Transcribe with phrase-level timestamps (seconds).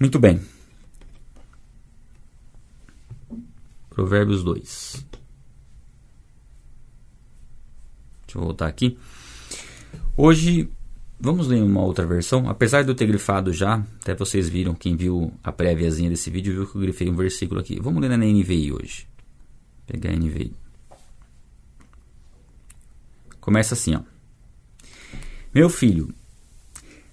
[0.00, 0.40] Muito bem.
[3.90, 5.04] Provérbios 2.
[8.24, 8.96] Deixa eu voltar aqui.
[10.16, 10.70] Hoje
[11.20, 12.48] vamos ler uma outra versão.
[12.48, 16.54] Apesar de eu ter grifado já, até vocês viram, quem viu a préviazinha desse vídeo
[16.54, 17.78] viu que eu grifei um versículo aqui.
[17.78, 19.06] Vamos ler na NVI hoje.
[19.76, 20.54] Vou pegar a NVI.
[23.38, 24.00] Começa assim, ó.
[25.52, 26.14] Meu filho,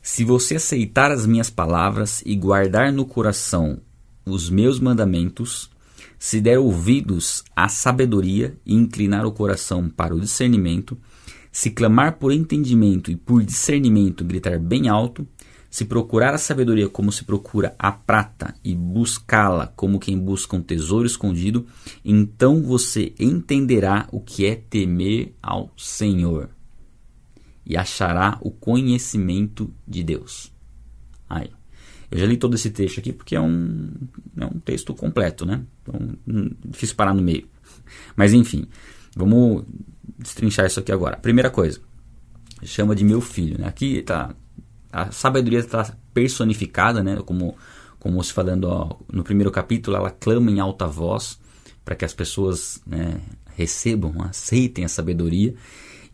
[0.10, 3.82] se você aceitar as minhas palavras e guardar no coração
[4.26, 5.70] os meus mandamentos,
[6.18, 10.98] se der ouvidos à sabedoria e inclinar o coração para o discernimento,
[11.52, 15.28] se clamar por entendimento e por discernimento gritar bem alto,
[15.70, 20.62] se procurar a sabedoria como se procura a prata e buscá-la como quem busca um
[20.62, 21.66] tesouro escondido,
[22.04, 26.50] então você entenderá o que é temer ao Senhor
[27.68, 30.52] e achará o conhecimento de Deus.
[31.30, 31.52] Aí.
[32.10, 33.92] Eu já li todo esse texto aqui porque é um,
[34.38, 35.66] é um texto completo, né?
[35.82, 37.46] Então, hum, difícil parar no meio.
[38.16, 38.66] Mas enfim,
[39.14, 39.66] vamos
[40.18, 41.18] destrinchar isso aqui agora.
[41.18, 41.82] Primeira coisa,
[42.64, 43.60] chama de meu filho.
[43.60, 43.68] Né?
[43.68, 44.34] Aqui tá,
[44.90, 47.18] a sabedoria está personificada, né?
[47.26, 47.58] Como,
[48.00, 51.38] como se falando ó, no primeiro capítulo, ela clama em alta voz
[51.84, 53.20] para que as pessoas né,
[53.54, 55.54] recebam, aceitem a sabedoria.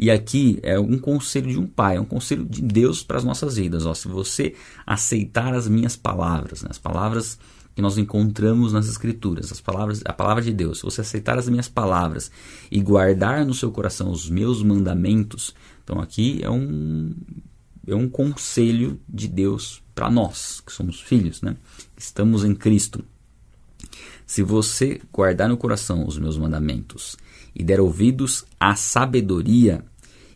[0.03, 3.23] E aqui é um conselho de um pai, é um conselho de Deus para as
[3.23, 3.85] nossas vidas.
[3.85, 4.53] Ó, se você
[4.85, 7.39] aceitar as minhas palavras, né, as palavras
[7.73, 11.47] que nós encontramos nas Escrituras, as palavras, a palavra de Deus, se você aceitar as
[11.47, 12.29] minhas palavras
[12.69, 17.15] e guardar no seu coração os meus mandamentos, então aqui é um,
[17.87, 21.55] é um conselho de Deus para nós, que somos filhos, né?
[21.97, 23.05] estamos em Cristo.
[24.27, 27.15] Se você guardar no coração os meus mandamentos
[27.55, 29.85] e der ouvidos à sabedoria.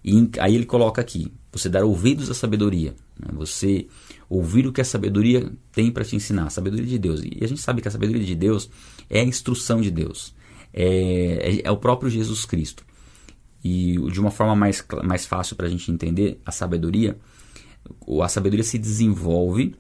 [0.08, 2.96] E aí ele coloca aqui: você dar ouvidos à sabedoria.
[3.20, 3.28] Né?
[3.34, 3.88] Você
[4.30, 7.22] ouvir o que a sabedoria tem para te ensinar, a sabedoria de Deus.
[7.22, 8.70] E a gente sabe que a sabedoria de Deus
[9.10, 10.34] é a instrução de Deus,
[10.74, 12.86] é, é, é o próprio Jesus Cristo.
[13.62, 17.18] E de uma forma mais, mais fácil para a gente entender a sabedoria,
[18.24, 19.76] a sabedoria se desenvolve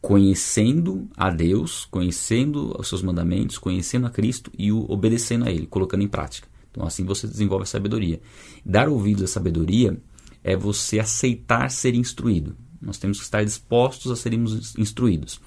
[0.00, 5.66] conhecendo a Deus, conhecendo os seus mandamentos, conhecendo a Cristo e o obedecendo a Ele,
[5.66, 6.48] colocando em prática.
[6.76, 8.20] Então assim você desenvolve a sabedoria.
[8.64, 9.98] Dar ouvidos à sabedoria
[10.44, 12.54] é você aceitar ser instruído.
[12.80, 15.40] Nós temos que estar dispostos a sermos instruídos.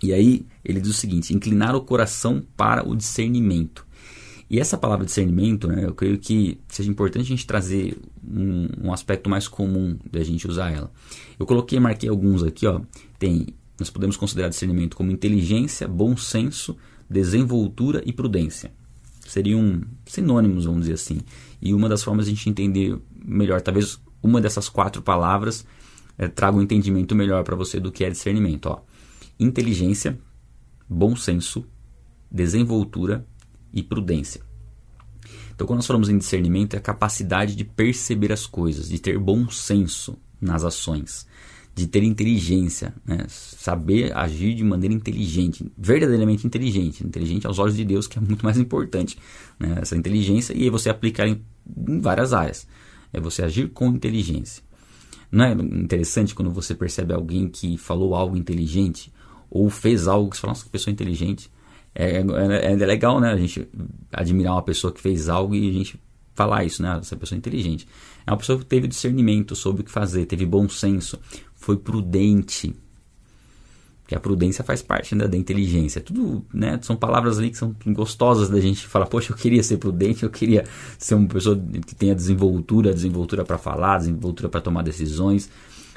[0.00, 3.84] E aí ele diz o seguinte: inclinar o coração para o discernimento.
[4.48, 8.92] E essa palavra discernimento, né, eu creio que seja importante a gente trazer um, um
[8.92, 10.92] aspecto mais comum da gente usar ela.
[11.38, 12.80] Eu coloquei, marquei alguns aqui, ó.
[13.18, 13.48] Tem
[13.78, 16.76] nós podemos considerar discernimento como inteligência, bom senso,
[17.10, 18.72] desenvoltura e prudência.
[19.26, 21.20] Seriam sinônimos, vamos dizer assim.
[21.60, 25.66] E uma das formas de a gente entender melhor, talvez uma dessas quatro palavras
[26.16, 28.66] é, traga um entendimento melhor para você do que é discernimento.
[28.66, 28.80] Ó.
[29.38, 30.18] Inteligência,
[30.88, 31.66] bom senso,
[32.30, 33.26] desenvoltura
[33.72, 34.42] e prudência.
[35.54, 39.18] Então, quando nós falamos em discernimento, é a capacidade de perceber as coisas, de ter
[39.18, 41.26] bom senso nas ações
[41.74, 43.26] de ter inteligência, né?
[43.28, 48.44] saber agir de maneira inteligente, verdadeiramente inteligente, inteligente aos olhos de Deus, que é muito
[48.44, 49.18] mais importante,
[49.58, 49.78] né?
[49.82, 51.42] essa inteligência, e você aplicar em,
[51.88, 52.66] em várias áreas,
[53.12, 54.62] é você agir com inteligência.
[55.32, 59.12] Não é interessante quando você percebe alguém que falou algo inteligente
[59.50, 61.50] ou fez algo que você fala, nossa, que pessoa inteligente.
[61.92, 63.32] É, é, é, legal, né?
[63.32, 63.68] A gente
[64.12, 66.00] admirar uma pessoa que fez algo e a gente
[66.34, 66.98] falar isso, né?
[67.00, 67.86] Essa pessoa é inteligente.
[68.26, 71.18] É uma pessoa que teve discernimento, soube o que fazer, teve bom senso,
[71.64, 72.74] foi prudente.
[74.02, 75.98] Porque a prudência faz parte né, da inteligência.
[75.98, 79.78] Tudo, né, são palavras ali que são gostosas da gente falar, poxa, eu queria ser
[79.78, 80.64] prudente, eu queria
[80.98, 85.48] ser uma pessoa que tenha desenvoltura, desenvoltura para falar, desenvoltura para tomar decisões,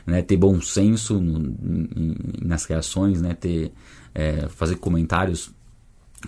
[0.06, 3.74] né, ter bom senso no, em, nas reações, né, ter,
[4.16, 5.52] é, fazer comentários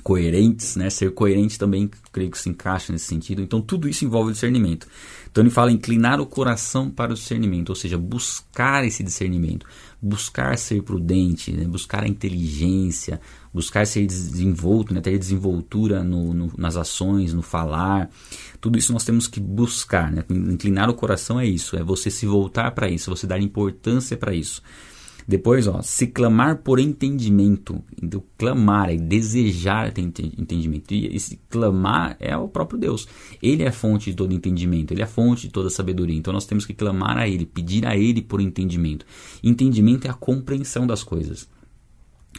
[0.04, 0.90] coerentes, né?
[0.90, 3.42] Ser coerente também, creio que se encaixa nesse sentido.
[3.42, 4.88] Então, tudo isso envolve discernimento.
[5.32, 9.66] Então, ele fala inclinar o coração para o discernimento, ou seja, buscar esse discernimento,
[10.02, 11.66] buscar ser prudente, né?
[11.66, 13.19] buscar a inteligência,
[13.54, 15.02] buscar ser desenvolto, né?
[15.02, 18.10] ter desenvoltura no, no, nas ações, no falar.
[18.62, 20.12] Tudo isso nós temos que buscar.
[20.12, 20.24] Né?
[20.30, 24.34] Inclinar o coração é isso, é você se voltar para isso, você dar importância para
[24.34, 24.62] isso.
[25.30, 27.84] Depois, ó, se clamar por entendimento.
[28.02, 30.92] Então, clamar é desejar ter entendimento.
[30.92, 33.08] E esse clamar é o próprio Deus.
[33.40, 36.18] Ele é a fonte de todo entendimento, ele é a fonte de toda sabedoria.
[36.18, 39.06] Então, nós temos que clamar a Ele, pedir a Ele por entendimento.
[39.44, 41.48] Entendimento é a compreensão das coisas.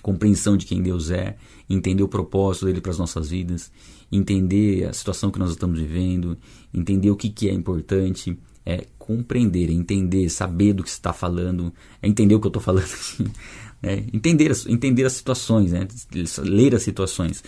[0.02, 1.36] Compreensão de quem Deus é,
[1.68, 3.70] entender o propósito dele para as nossas vidas,
[4.10, 6.36] entender a situação que nós estamos vivendo,
[6.74, 8.36] entender o que, que é importante,
[8.66, 12.86] é compreender, entender, saber do que está falando, entender o que eu estou falando.
[13.82, 14.04] né?
[14.12, 15.88] entender, as, entender as situações, né?
[16.38, 17.42] ler as situações.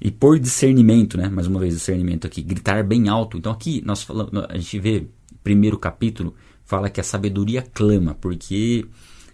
[0.00, 1.28] E por discernimento, né?
[1.28, 3.36] mais uma vez, discernimento aqui, gritar bem alto.
[3.36, 5.06] Então aqui nós falamos, a gente vê,
[5.42, 6.34] primeiro capítulo,
[6.64, 8.86] fala que a sabedoria clama, porque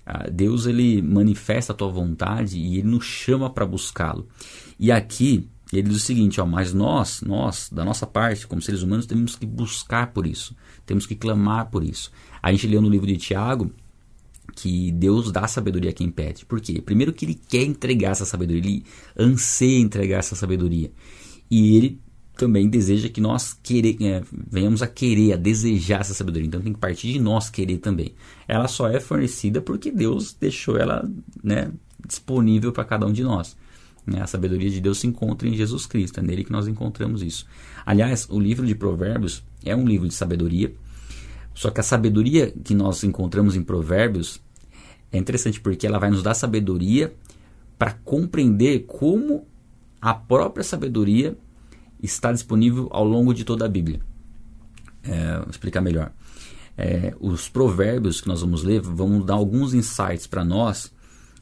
[0.04, 4.26] ah, Deus ele manifesta a tua vontade e ele nos chama para buscá-lo.
[4.80, 8.82] E aqui ele diz o seguinte, ó, mas nós, nós, da nossa parte, como seres
[8.82, 10.54] humanos, temos que buscar por isso,
[10.90, 12.10] temos que clamar por isso.
[12.42, 13.70] A gente leu no livro de Tiago
[14.56, 16.44] que Deus dá sabedoria a quem pede.
[16.44, 16.82] Por quê?
[16.82, 18.84] Primeiro que ele quer entregar essa sabedoria, ele
[19.16, 20.90] anseia entregar essa sabedoria.
[21.48, 22.00] E ele
[22.36, 24.20] também deseja que nós querer, é,
[24.50, 26.48] venhamos a querer, a desejar essa sabedoria.
[26.48, 28.12] Então tem que partir de nós querer também.
[28.48, 31.08] Ela só é fornecida porque Deus deixou ela
[31.40, 31.70] né,
[32.04, 33.56] disponível para cada um de nós.
[34.04, 34.20] Né?
[34.20, 37.46] A sabedoria de Deus se encontra em Jesus Cristo, é nele que nós encontramos isso.
[37.84, 40.72] Aliás, o livro de Provérbios é um livro de sabedoria,
[41.54, 44.40] só que a sabedoria que nós encontramos em Provérbios
[45.12, 47.12] é interessante porque ela vai nos dar sabedoria
[47.78, 49.46] para compreender como
[50.00, 51.36] a própria sabedoria
[52.02, 54.00] está disponível ao longo de toda a Bíblia.
[55.02, 56.12] É, vou explicar melhor.
[56.76, 60.92] É, os provérbios que nós vamos ler vão dar alguns insights para nós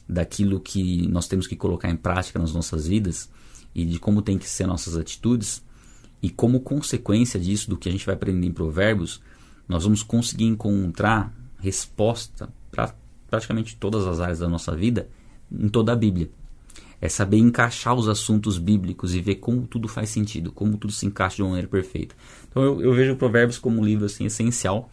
[0.09, 3.29] daquilo que nós temos que colocar em prática nas nossas vidas
[3.75, 5.63] e de como tem que ser nossas atitudes
[6.23, 9.21] e como consequência disso do que a gente vai aprender em provérbios
[9.69, 12.95] nós vamos conseguir encontrar resposta para
[13.29, 15.09] praticamente todas as áreas da nossa vida
[15.51, 16.31] em toda a Bíblia
[17.01, 21.07] é saber encaixar os assuntos bíblicos e ver como tudo faz sentido, como tudo se
[21.07, 22.15] encaixa de uma maneira perfeita.
[22.49, 24.91] Então eu, eu vejo Provérbios como um livro assim essencial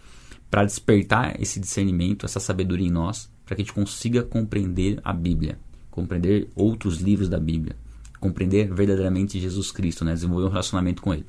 [0.50, 5.12] para despertar esse discernimento, essa sabedoria em nós, para que a gente consiga compreender a
[5.12, 5.58] Bíblia,
[5.90, 7.76] compreender outros livros da Bíblia,
[8.20, 10.14] compreender verdadeiramente Jesus Cristo, né?
[10.14, 11.26] desenvolver um relacionamento com Ele.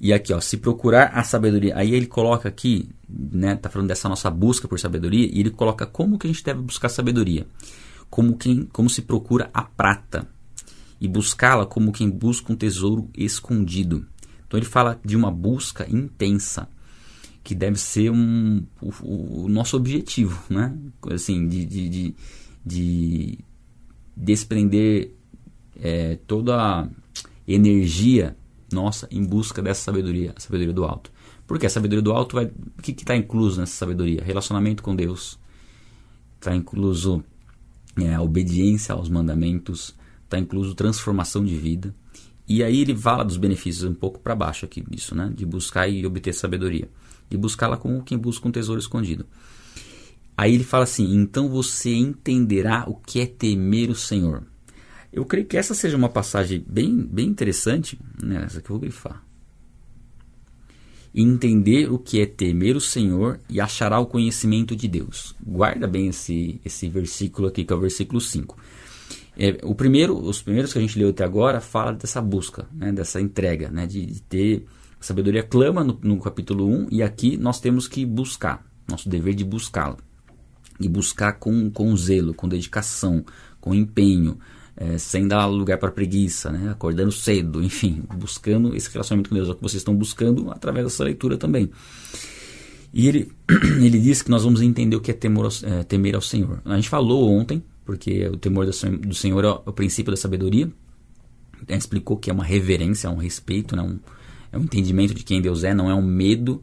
[0.00, 4.08] E aqui, ó, se procurar a sabedoria, aí ele coloca aqui, né, tá falando dessa
[4.08, 7.46] nossa busca por sabedoria, e ele coloca como que a gente deve buscar sabedoria
[8.14, 10.28] como quem como se procura a prata
[11.00, 14.06] e buscá-la como quem busca um tesouro escondido.
[14.46, 16.68] Então ele fala de uma busca intensa
[17.42, 20.72] que deve ser um, o, o nosso objetivo, né?
[21.10, 22.14] Assim, de, de, de,
[22.64, 23.38] de
[24.16, 25.10] desprender
[25.80, 26.88] é, toda a
[27.46, 28.36] energia
[28.72, 31.10] nossa em busca dessa sabedoria, a sabedoria do alto.
[31.46, 32.46] Porque a sabedoria do alto vai.
[32.46, 34.22] O que está incluso nessa sabedoria?
[34.22, 35.38] Relacionamento com Deus.
[36.36, 37.22] Está incluso
[37.96, 39.94] é, obediência aos mandamentos,
[40.24, 41.94] está incluso transformação de vida.
[42.46, 45.32] E aí ele fala dos benefícios um pouco para baixo aqui disso, né?
[45.34, 46.88] De buscar e obter sabedoria.
[47.30, 49.26] E buscá-la como quem busca um tesouro escondido.
[50.36, 54.42] Aí ele fala assim: então você entenderá o que é temer o Senhor.
[55.12, 57.98] Eu creio que essa seja uma passagem bem, bem interessante.
[58.22, 58.42] Né?
[58.44, 59.24] Essa que eu vou grifar
[61.14, 65.34] entender o que é temer o Senhor e achará o conhecimento de Deus.
[65.40, 68.58] Guarda bem esse, esse versículo aqui, que é o versículo 5.
[69.36, 72.92] É, o primeiro, os primeiros que a gente leu até agora fala dessa busca, né,
[72.92, 74.66] dessa entrega, né, de, de ter
[75.00, 79.44] sabedoria clama no, no capítulo 1 e aqui nós temos que buscar, nosso dever de
[79.44, 79.98] buscá-la.
[80.80, 83.24] E buscar com, com zelo, com dedicação,
[83.60, 84.38] com empenho,
[84.76, 86.70] é, sem dar lugar para preguiça, né?
[86.70, 90.84] acordando cedo, enfim, buscando esse relacionamento com Deus, é o que vocês estão buscando através
[90.86, 91.70] dessa leitura também.
[92.92, 93.32] E ele,
[93.82, 96.60] ele diz que nós vamos entender o que é, temor ao, é, temer ao Senhor.
[96.64, 100.70] A gente falou ontem, porque o temor do Senhor é o princípio da sabedoria.
[101.68, 103.82] Explicou que é uma reverência, é um respeito, né?
[103.82, 103.98] um,
[104.52, 106.62] é um entendimento de quem Deus é, não é um medo.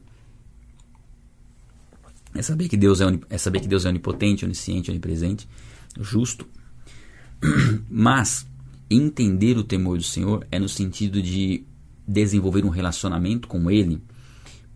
[2.34, 5.48] É saber que Deus é, é saber que Deus é onipotente, onisciente, onipresente,
[6.00, 6.48] justo,
[7.90, 8.48] mas
[8.90, 11.66] entender o temor do Senhor é no sentido de
[12.08, 14.02] desenvolver um relacionamento com Ele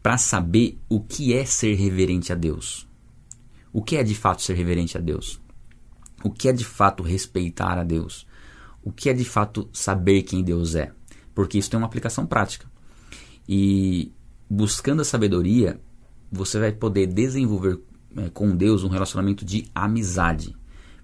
[0.02, 2.88] para saber o que é ser reverente a Deus.
[3.74, 5.42] O que é de fato ser reverente a Deus?
[6.24, 8.26] O que é de fato respeitar a Deus?
[8.84, 10.92] O que é de fato saber quem Deus é?
[11.34, 12.66] Porque isso tem uma aplicação prática.
[13.50, 14.12] E
[14.50, 15.80] buscando a sabedoria,
[16.32, 17.80] você vai poder desenvolver
[18.16, 20.56] é, com Deus um relacionamento de amizade.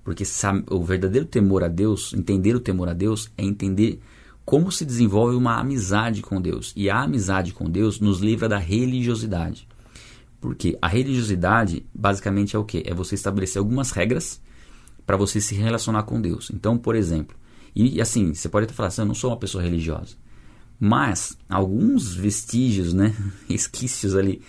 [0.04, 0.24] Porque
[0.70, 4.00] o verdadeiro temor a Deus, entender o temor a Deus, é entender
[4.44, 6.74] como se desenvolve uma amizade com Deus.
[6.76, 9.68] E a amizade com Deus nos livra da religiosidade.
[10.40, 12.84] Porque a religiosidade basicamente é o que?
[12.86, 14.42] É você estabelecer algumas regras
[15.06, 16.50] para você se relacionar com Deus.
[16.52, 17.38] Então, por exemplo,
[17.76, 20.16] e assim, você pode até falar assim, eu não sou uma pessoa religiosa.
[20.80, 23.16] Mas alguns vestígios, né,
[23.48, 24.42] resquícios ali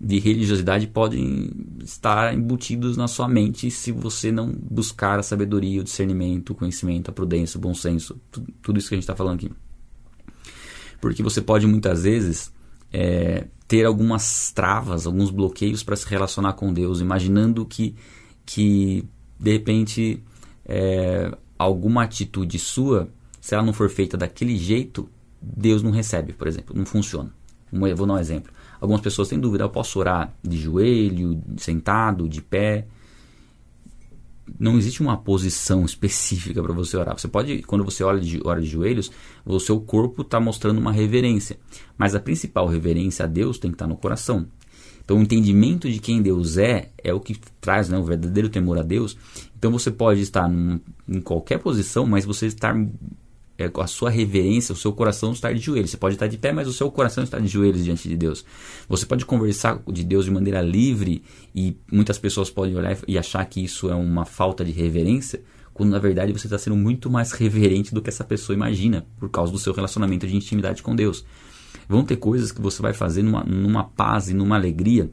[0.00, 1.50] de religiosidade podem
[1.84, 7.10] estar embutidos na sua mente se você não buscar a sabedoria, o discernimento, o conhecimento,
[7.10, 8.18] a prudência, o bom senso,
[8.62, 9.52] tudo, isso que a gente está falando aqui.
[11.02, 12.50] Porque você pode muitas vezes
[12.90, 17.94] é, ter algumas travas, alguns bloqueios para se relacionar com Deus, imaginando que,
[18.46, 19.04] que
[19.38, 20.22] de repente
[20.64, 25.10] é, alguma atitude sua, se ela não for feita daquele jeito,
[25.42, 27.30] Deus não recebe, por exemplo, não funciona.
[27.70, 28.50] Vou dar um exemplo.
[28.80, 32.86] Algumas pessoas têm dúvida, eu posso orar de joelho, sentado, de pé?
[34.58, 37.18] Não existe uma posição específica para você orar.
[37.18, 39.10] Você pode, quando você olha de, ora de joelhos,
[39.44, 41.58] o seu corpo está mostrando uma reverência.
[41.98, 44.46] Mas a principal reverência a Deus tem que estar tá no coração.
[45.04, 48.78] Então, o entendimento de quem Deus é é o que traz né, o verdadeiro temor
[48.78, 49.16] a Deus.
[49.58, 52.86] Então, você pode estar num, em qualquer posição, mas você estar é,
[53.64, 55.90] a sua reverência, o seu coração estar de joelhos.
[55.90, 58.44] Você pode estar de pé, mas o seu coração está de joelhos diante de Deus.
[58.88, 61.22] Você pode conversar de Deus de maneira livre
[61.54, 65.42] e muitas pessoas podem olhar e achar que isso é uma falta de reverência,
[65.74, 69.28] quando na verdade você está sendo muito mais reverente do que essa pessoa imagina, por
[69.28, 71.24] causa do seu relacionamento de intimidade com Deus.
[71.88, 75.10] Vão ter coisas que você vai fazer numa, numa paz e numa alegria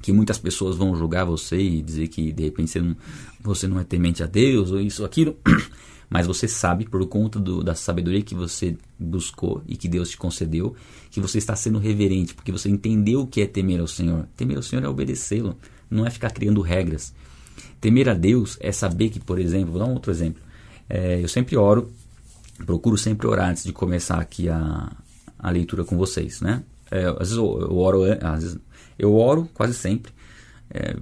[0.00, 2.96] que muitas pessoas vão julgar você e dizer que de repente você não,
[3.40, 5.36] você não é temente a Deus ou isso ou aquilo.
[6.08, 10.16] mas você sabe, por conta do, da sabedoria que você buscou e que Deus te
[10.16, 10.74] concedeu,
[11.10, 14.26] que você está sendo reverente, porque você entendeu o que é temer ao Senhor.
[14.36, 15.56] Temer ao Senhor é obedecê-lo,
[15.90, 17.12] não é ficar criando regras.
[17.80, 20.42] Temer a Deus é saber que, por exemplo, vou dar um outro exemplo.
[20.88, 21.90] É, eu sempre oro,
[22.64, 24.92] procuro sempre orar antes de começar aqui a,
[25.38, 26.62] a leitura com vocês, né?
[26.90, 28.02] É, às vezes eu, eu oro,
[28.34, 28.58] vezes
[28.98, 30.12] eu oro quase sempre.
[30.70, 30.96] É,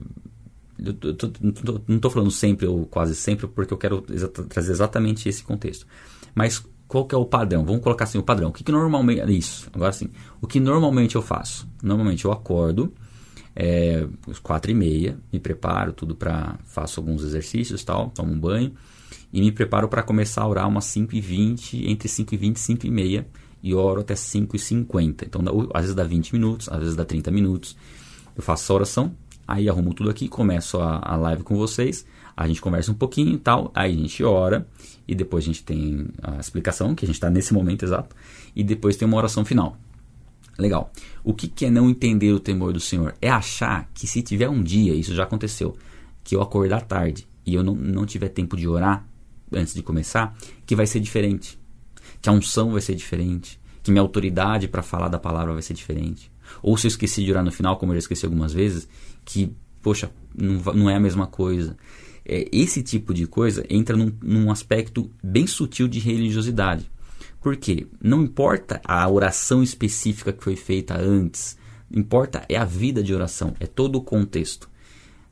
[0.87, 4.03] eu não estou falando sempre ou quase sempre porque eu quero
[4.49, 5.87] trazer exatamente esse contexto.
[6.35, 7.65] Mas qual que é o padrão?
[7.65, 8.51] Vamos colocar assim o padrão.
[8.51, 9.69] O que, que normalmente isso?
[9.73, 10.11] Agora sim,
[10.41, 11.69] o que normalmente eu faço?
[11.83, 12.93] Normalmente eu acordo
[13.55, 18.39] é, às quatro e meia, me preparo tudo para faço alguns exercícios tal, tomo um
[18.39, 18.73] banho
[19.33, 22.57] e me preparo para começar a orar umas 5 e 20, entre 5 e 20
[22.57, 23.27] e 5 e meia
[23.63, 25.25] e oro até 5 e 50.
[25.25, 27.77] Então às vezes dá 20 minutos, às vezes dá 30 minutos.
[28.37, 29.15] Eu faço essa oração,
[29.47, 33.35] Aí arrumo tudo aqui, começo a, a live com vocês, a gente conversa um pouquinho
[33.35, 34.67] e tal, aí a gente ora,
[35.07, 38.15] e depois a gente tem a explicação, que a gente está nesse momento exato,
[38.57, 39.77] e depois tem uma oração final.
[40.59, 40.91] Legal.
[41.23, 43.15] O que, que é não entender o temor do Senhor?
[43.21, 45.77] É achar que se tiver um dia, isso já aconteceu,
[46.23, 49.07] que eu acordar tarde e eu não, não tiver tempo de orar
[49.53, 51.59] antes de começar, que vai ser diferente.
[52.23, 53.61] Que a unção vai ser diferente.
[53.83, 56.31] Que minha autoridade para falar da palavra vai ser diferente.
[56.63, 58.89] Ou se eu esqueci de orar no final, como eu já esqueci algumas vezes,
[59.25, 61.77] que, poxa, não, não é a mesma coisa.
[62.25, 66.91] É, esse tipo de coisa entra num, num aspecto bem sutil de religiosidade.
[67.41, 67.87] Por quê?
[68.03, 71.59] Não importa a oração específica que foi feita antes,
[71.91, 74.71] importa é a vida de oração, é todo o contexto.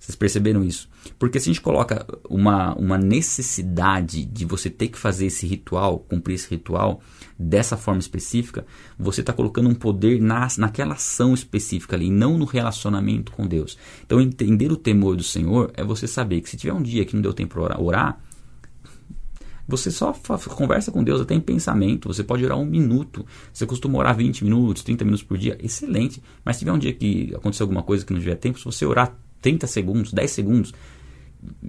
[0.03, 0.89] Vocês perceberam isso?
[1.17, 6.01] Porque se a gente coloca uma, uma necessidade de você ter que fazer esse ritual,
[6.01, 7.01] cumprir esse ritual
[7.39, 8.67] dessa forma específica,
[8.99, 13.79] você está colocando um poder na, naquela ação específica ali, não no relacionamento com Deus.
[14.05, 17.15] Então, entender o temor do Senhor é você saber que se tiver um dia que
[17.15, 18.21] não deu tempo para orar,
[19.69, 20.13] você só
[20.57, 22.09] conversa com Deus até em pensamento.
[22.09, 23.25] Você pode orar um minuto.
[23.53, 25.57] Você costuma orar 20 minutos, 30 minutos por dia.
[25.63, 26.21] Excelente.
[26.45, 28.85] Mas se tiver um dia que aconteceu alguma coisa que não tiver tempo, se você
[28.85, 30.73] orar 30 segundos, 10 segundos,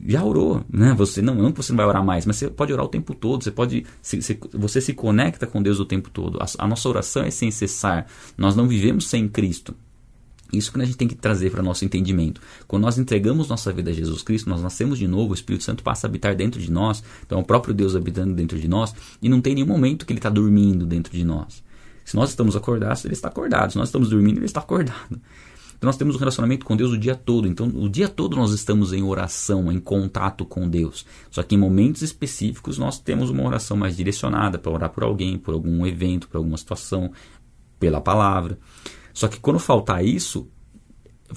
[0.06, 0.94] já orou, né?
[0.94, 3.15] Você não, não que você não vai orar mais, mas você pode orar o tempo
[3.15, 3.44] todo.
[3.44, 6.39] Você pode, se, se, você se conecta com Deus o tempo todo.
[6.39, 8.06] A, a, nossa oração é sem cessar.
[8.38, 9.74] Nós não vivemos sem Cristo.
[10.51, 12.39] Isso que a gente tem que trazer para nosso entendimento.
[12.68, 15.84] Quando nós entregamos nossa vida a Jesus Cristo, nós nascemos de novo, o Espírito Santo
[15.84, 17.03] passa a habitar dentro de nós.
[17.25, 20.13] Então é o próprio Deus habitando dentro de nós e não tem nenhum momento que
[20.13, 21.63] Ele está dormindo dentro de nós.
[22.06, 23.72] Se nós estamos acordados, Ele está acordado.
[23.72, 25.20] Se nós estamos dormindo, Ele está acordado.
[25.84, 27.46] Então nós temos um relacionamento com Deus o dia todo.
[27.46, 31.06] Então o dia todo nós estamos em oração, em contato com Deus.
[31.30, 35.38] Só que em momentos específicos nós temos uma oração mais direcionada para orar por alguém,
[35.38, 37.12] por algum evento, por alguma situação,
[37.78, 38.58] pela palavra.
[39.13, 40.48] Só que quando faltar isso,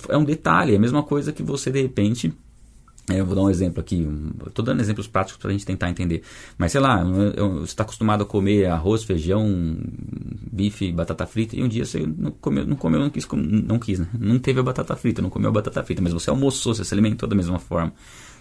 [0.08, 2.32] é um detalhe, é a mesma coisa que você de repente
[3.08, 4.06] eu vou dar um exemplo aqui,
[4.46, 6.22] estou dando exemplos práticos para a gente tentar entender.
[6.58, 9.76] Mas sei lá, você está acostumado a comer arroz, feijão,
[10.50, 14.00] bife, batata frita, e um dia você não comeu, não, comeu, não quis, não quis,
[14.00, 14.08] né?
[14.18, 16.92] Não teve a batata frita, não comeu a batata frita, mas você almoçou, você se
[16.92, 17.92] alimentou da mesma forma.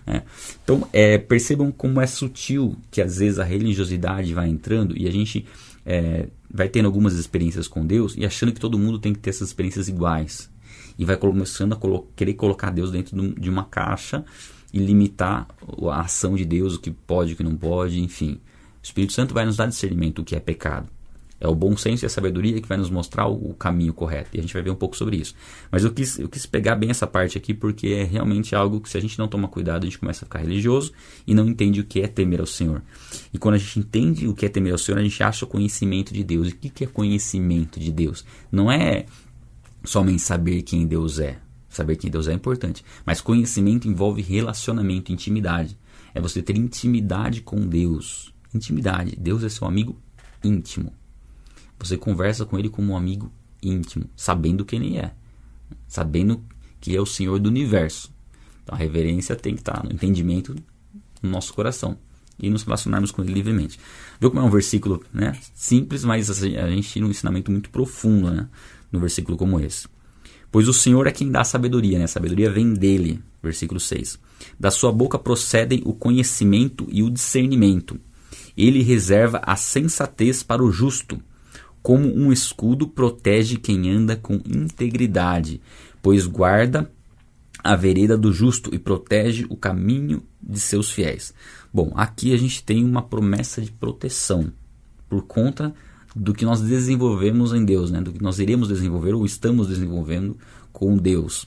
[0.05, 0.23] Né?
[0.63, 5.11] Então, é, percebam como é sutil que às vezes a religiosidade vai entrando e a
[5.11, 5.45] gente
[5.85, 9.29] é, vai tendo algumas experiências com Deus e achando que todo mundo tem que ter
[9.29, 10.49] essas experiências iguais.
[10.97, 14.23] E vai começando a colo querer colocar Deus dentro de uma caixa
[14.75, 15.47] e limitar
[15.89, 18.33] a ação de Deus, o que pode, o que não pode, enfim.
[18.33, 20.89] O Espírito Santo vai nos dar discernimento do que é pecado.
[21.39, 24.31] É o bom senso e a sabedoria que vai nos mostrar o caminho correto.
[24.33, 25.33] E a gente vai ver um pouco sobre isso.
[25.71, 28.89] Mas eu quis, eu quis pegar bem essa parte aqui porque é realmente algo que,
[28.89, 30.91] se a gente não toma cuidado, a gente começa a ficar religioso
[31.25, 32.81] e não entende o que é temer ao Senhor.
[33.33, 35.47] E quando a gente entende o que é temer ao Senhor, a gente acha o
[35.47, 36.49] conhecimento de Deus.
[36.49, 38.25] E o que é conhecimento de Deus?
[38.51, 39.05] Não é
[39.85, 41.37] somente saber quem Deus é
[41.75, 42.85] Saber quem Deus é importante.
[43.05, 45.77] Mas conhecimento envolve relacionamento, intimidade.
[46.13, 48.33] É você ter intimidade com Deus.
[48.53, 49.13] Intimidade.
[49.17, 49.99] Deus é seu amigo
[50.41, 50.93] íntimo.
[51.77, 53.29] Você conversa com ele como um amigo
[53.61, 55.13] íntimo, sabendo quem ele é.
[55.85, 56.41] Sabendo
[56.79, 58.09] que ele é o Senhor do universo.
[58.63, 60.55] Então a reverência tem que estar no entendimento
[61.21, 61.97] no nosso coração
[62.39, 63.77] e nos relacionarmos com ele livremente.
[64.17, 67.69] Viu como é um versículo né, simples, mas assim, a gente tira um ensinamento muito
[67.69, 68.47] profundo né,
[68.89, 69.93] no versículo como esse.
[70.55, 72.05] Pois o Senhor é quem dá a sabedoria, né?
[72.05, 73.19] a sabedoria vem dele.
[73.43, 74.17] Versículo 6.
[74.57, 77.99] Da sua boca procedem o conhecimento e o discernimento.
[78.55, 81.21] Ele reserva a sensatez para o justo.
[81.83, 85.59] Como um escudo protege quem anda com integridade,
[86.01, 86.89] pois guarda
[87.61, 91.33] a vereda do justo e protege o caminho de seus fiéis.
[91.73, 94.53] Bom, aqui a gente tem uma promessa de proteção
[95.09, 95.75] por conta
[96.15, 97.99] do que nós desenvolvemos em Deus, né?
[97.99, 100.37] do que nós iremos desenvolver ou estamos desenvolvendo
[100.71, 101.45] com Deus.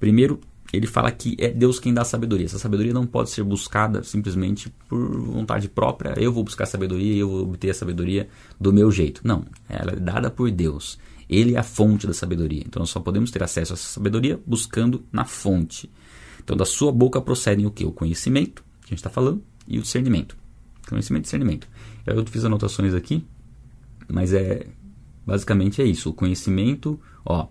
[0.00, 0.40] Primeiro,
[0.72, 2.46] ele fala que é Deus quem dá sabedoria.
[2.46, 6.14] Essa sabedoria não pode ser buscada simplesmente por vontade própria.
[6.18, 8.28] Eu vou buscar sabedoria e eu vou obter a sabedoria
[8.60, 9.22] do meu jeito.
[9.24, 10.98] Não, ela é dada por Deus.
[11.28, 12.62] Ele é a fonte da sabedoria.
[12.66, 15.90] Então nós só podemos ter acesso a essa sabedoria buscando na fonte.
[16.42, 17.84] Então da sua boca procedem o que?
[17.84, 20.36] O conhecimento, que a gente está falando, e o discernimento.
[20.88, 21.68] Conhecimento e discernimento.
[22.06, 23.24] Eu fiz anotações aqui,
[24.08, 24.66] mas é
[25.26, 26.10] basicamente é isso.
[26.10, 27.48] O conhecimento, ó,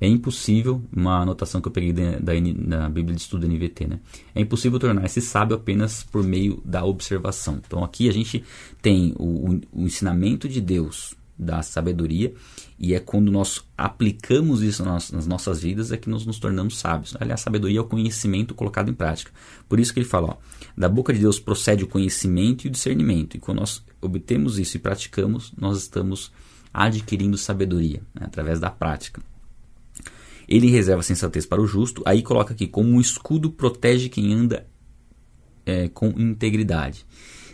[0.00, 2.32] é impossível, uma anotação que eu peguei da, da,
[2.78, 4.00] da Bíblia de Estudo NVT, né?
[4.34, 7.60] É impossível tornar-se sábio apenas por meio da observação.
[7.66, 8.42] Então aqui a gente
[8.80, 12.34] tem o, o, o ensinamento de Deus da sabedoria
[12.78, 16.78] e é quando nós aplicamos isso nas, nas, nossas vidas é que nós nos tornamos
[16.78, 17.14] sábios.
[17.20, 19.30] Aliás, sabedoria é o conhecimento colocado em prática.
[19.68, 20.36] Por isso que ele fala, ó,
[20.80, 23.36] da boca de Deus procede o conhecimento e o discernimento.
[23.36, 26.32] E quando nós obtemos isso e praticamos, nós estamos
[26.72, 29.20] adquirindo sabedoria né, através da prática.
[30.48, 32.02] Ele reserva sensatez para o justo.
[32.06, 34.66] Aí coloca aqui, como um escudo protege quem anda
[35.66, 37.04] é, com integridade.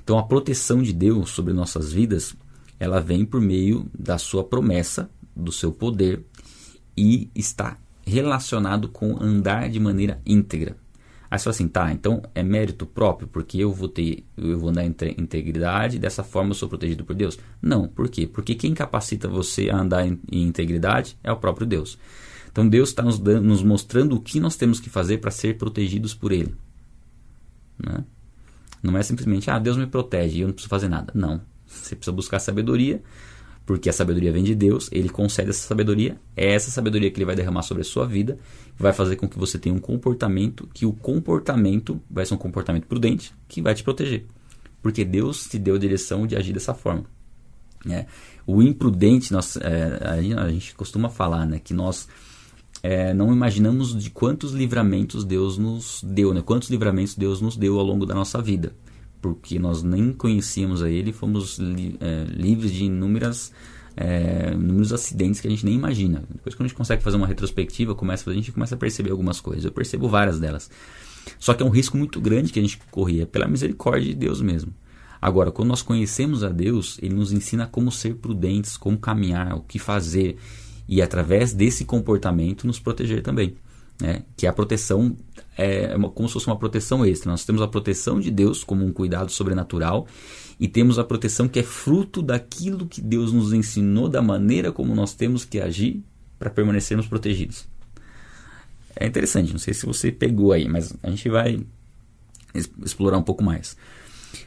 [0.05, 2.33] Então a proteção de Deus sobre nossas vidas,
[2.79, 6.25] ela vem por meio da sua promessa, do seu poder
[6.97, 10.77] e está relacionado com andar de maneira íntegra.
[11.37, 14.73] Aí você fala assim, tá, então é mérito próprio, porque eu vou ter, eu vou
[14.73, 17.39] em integridade, dessa forma eu sou protegido por Deus?
[17.61, 18.27] Não, por quê?
[18.27, 21.99] Porque quem capacita você a andar em, em integridade é o próprio Deus.
[22.51, 26.15] Então Deus está nos, nos, mostrando o que nós temos que fazer para ser protegidos
[26.15, 26.55] por Ele.
[27.79, 28.03] Né?
[28.83, 31.13] Não é simplesmente, ah, Deus me protege e eu não preciso fazer nada.
[31.15, 31.43] Não.
[31.67, 33.03] Você precisa buscar sabedoria,
[33.67, 37.25] porque a sabedoria vem de Deus, Ele concede essa sabedoria, é essa sabedoria que Ele
[37.25, 38.39] vai derramar sobre a sua vida,
[38.79, 42.87] vai fazer com que você tenha um comportamento, que o comportamento vai ser um comportamento
[42.87, 44.25] prudente, que vai te proteger.
[44.81, 47.05] Porque Deus te deu a direção de agir dessa forma.
[47.85, 48.07] Né?
[48.47, 50.01] O imprudente, nós, é,
[50.39, 52.07] a gente costuma falar né, que nós
[52.85, 56.41] é, não imaginamos de quantos livramentos Deus nos deu, né?
[56.41, 58.73] quantos livramentos Deus nos deu ao longo da nossa vida.
[59.35, 63.53] Porque nós nem conhecíamos a Ele, fomos li, é, livres de inúmeras,
[63.97, 66.25] é, inúmeros acidentes que a gente nem imagina.
[66.29, 69.41] Depois que a gente consegue fazer uma retrospectiva, começa, a gente começa a perceber algumas
[69.41, 69.65] coisas.
[69.65, 70.71] Eu percebo várias delas.
[71.39, 74.41] Só que é um risco muito grande que a gente corria, pela misericórdia de Deus
[74.41, 74.73] mesmo.
[75.21, 79.61] Agora, quando nós conhecemos a Deus, Ele nos ensina como ser prudentes, como caminhar, o
[79.61, 80.37] que fazer
[80.89, 83.57] e através desse comportamento nos proteger também.
[84.01, 84.23] Né?
[84.37, 85.17] Que a proteção
[85.57, 87.31] é, é uma, como se fosse uma proteção extra.
[87.31, 90.07] Nós temos a proteção de Deus como um cuidado sobrenatural
[90.59, 94.95] e temos a proteção que é fruto daquilo que Deus nos ensinou, da maneira como
[94.95, 96.03] nós temos que agir
[96.39, 97.67] para permanecermos protegidos.
[98.95, 101.61] É interessante, não sei se você pegou aí, mas a gente vai
[102.83, 103.77] explorar um pouco mais.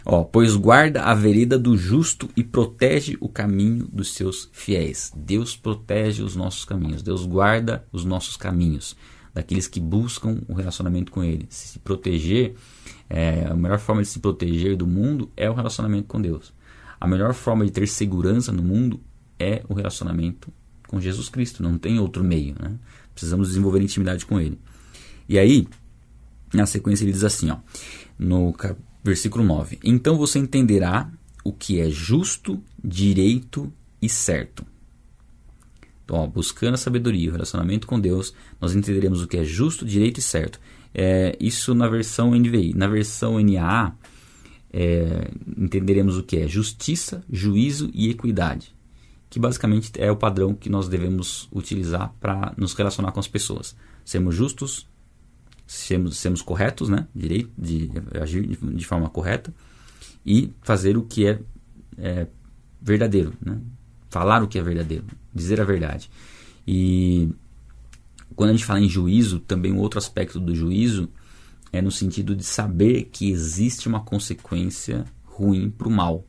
[0.05, 5.11] Ó, pois guarda a vereda do justo e protege o caminho dos seus fiéis.
[5.15, 8.95] Deus protege os nossos caminhos, Deus guarda os nossos caminhos,
[9.33, 11.45] daqueles que buscam o relacionamento com Ele.
[11.49, 12.55] Se proteger,
[13.09, 16.53] é, a melhor forma de se proteger do mundo é o relacionamento com Deus.
[16.99, 18.99] A melhor forma de ter segurança no mundo
[19.39, 20.51] é o relacionamento
[20.87, 22.55] com Jesus Cristo, não tem outro meio.
[22.59, 22.75] Né?
[23.13, 24.59] Precisamos desenvolver intimidade com Ele.
[25.27, 25.67] E aí,
[26.53, 27.57] na sequência, ele diz assim: ó,
[28.17, 28.53] no
[29.03, 31.09] Versículo 9: Então você entenderá
[31.43, 34.65] o que é justo, direito e certo.
[36.33, 40.23] Buscando a sabedoria, o relacionamento com Deus, nós entenderemos o que é justo, direito e
[40.23, 40.59] certo.
[40.93, 42.73] É, isso na versão NVI.
[42.75, 43.93] Na versão NAA,
[44.71, 48.73] é, entenderemos o que é justiça, juízo e equidade,
[49.29, 53.75] que basicamente é o padrão que nós devemos utilizar para nos relacionar com as pessoas.
[54.05, 54.87] Sermos justos,
[55.65, 57.07] sermos, sermos corretos, né?
[57.15, 57.91] Direito de
[58.21, 59.53] agir de, de, forma correta
[60.25, 61.39] e fazer o que é,
[61.97, 62.27] é,
[62.81, 63.59] verdadeiro, né?
[64.09, 66.09] Falar o que é verdadeiro, dizer a verdade.
[66.67, 67.29] E
[68.35, 71.09] Quando a gente fala em juízo, também um outro aspecto do juízo
[71.71, 76.25] é no sentido de saber que existe uma consequência ruim para o mal.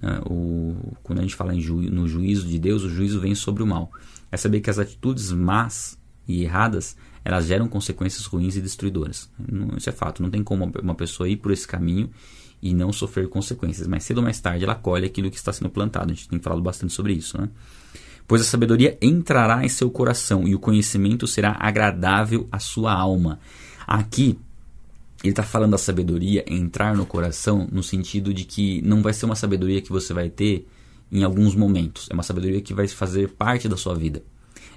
[0.00, 0.20] Né?
[0.26, 3.66] O, quando a gente fala ju, no juízo de Deus, o juízo vem sobre o
[3.66, 3.90] mal.
[4.30, 9.30] É saber que as atitudes más e erradas elas geram consequências ruins e destruidoras.
[9.76, 10.22] Isso é fato.
[10.22, 12.10] Não tem como uma pessoa ir por esse caminho
[12.60, 13.86] e não sofrer consequências.
[13.86, 16.12] Mas cedo ou mais tarde ela colhe aquilo que está sendo plantado.
[16.12, 17.40] A gente tem falado bastante sobre isso.
[17.40, 17.48] Né?
[18.26, 23.38] Pois a sabedoria entrará em seu coração e o conhecimento será agradável à sua alma.
[23.86, 24.38] Aqui
[25.22, 29.24] ele está falando da sabedoria entrar no coração no sentido de que não vai ser
[29.26, 30.66] uma sabedoria que você vai ter
[31.12, 32.08] em alguns momentos.
[32.10, 34.22] É uma sabedoria que vai fazer parte da sua vida.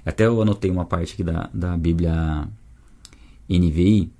[0.04, 2.46] Até eu anotei uma parte aqui da, da Bíblia
[3.48, 4.12] NVI.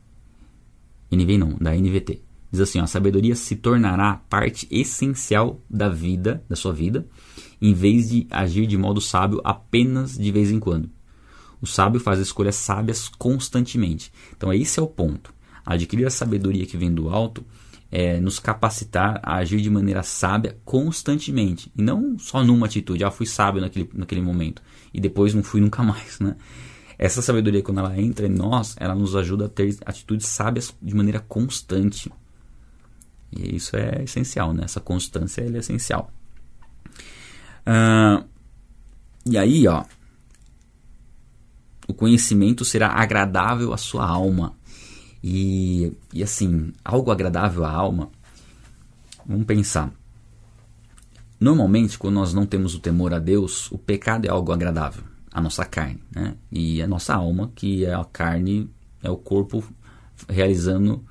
[1.13, 2.26] NVI não, da NVT.
[2.57, 7.07] Diz assim: ó, a sabedoria se tornará parte essencial da vida, da sua vida,
[7.61, 10.91] em vez de agir de modo sábio apenas de vez em quando.
[11.61, 14.11] O sábio faz escolhas sábias constantemente.
[14.35, 15.35] Então, esse é o ponto.
[15.65, 17.45] Adquirir a sabedoria que vem do alto
[17.91, 21.71] é nos capacitar a agir de maneira sábia constantemente.
[21.77, 24.63] E não só numa atitude, ah, fui sábio naquele, naquele momento
[24.95, 26.37] e depois não fui nunca mais, né?
[26.99, 30.95] Essa sabedoria, quando ela entra em nós, ela nos ajuda a ter atitudes sábias de
[30.95, 32.11] maneira constante.
[33.33, 34.65] E isso é essencial, né?
[34.65, 36.11] Essa constância é essencial.
[37.67, 38.25] Uh,
[39.25, 39.85] e aí, ó,
[41.89, 44.55] o conhecimento será agradável à sua alma.
[45.23, 48.11] E, e assim, algo agradável à alma,
[49.25, 49.93] vamos pensar.
[51.39, 55.41] Normalmente, quando nós não temos o temor a Deus, o pecado é algo agradável, a
[55.41, 56.35] nossa carne, né?
[56.51, 58.71] E a nossa alma, que é a carne,
[59.03, 59.63] é o corpo
[60.29, 61.05] realizando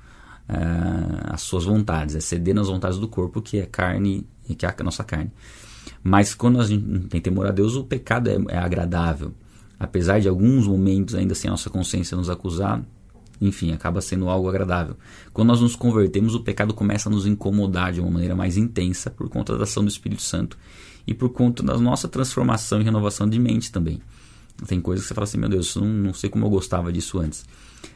[0.48, 4.74] uh, as suas vontades, é ceder nas vontades do corpo, que é carne, que é
[4.78, 5.30] a nossa carne.
[6.02, 9.32] Mas quando a gente tem temor a Deus, o pecado é, é agradável.
[9.78, 12.82] Apesar de alguns momentos ainda assim a nossa consciência nos acusar,
[13.40, 14.96] enfim, acaba sendo algo agradável.
[15.32, 19.10] Quando nós nos convertemos, o pecado começa a nos incomodar de uma maneira mais intensa
[19.10, 20.56] por conta da ação do Espírito Santo
[21.06, 24.00] e por conta da nossa transformação e renovação de mente também.
[24.66, 27.18] Tem coisas que você fala assim, meu Deus, não, não sei como eu gostava disso
[27.18, 27.44] antes.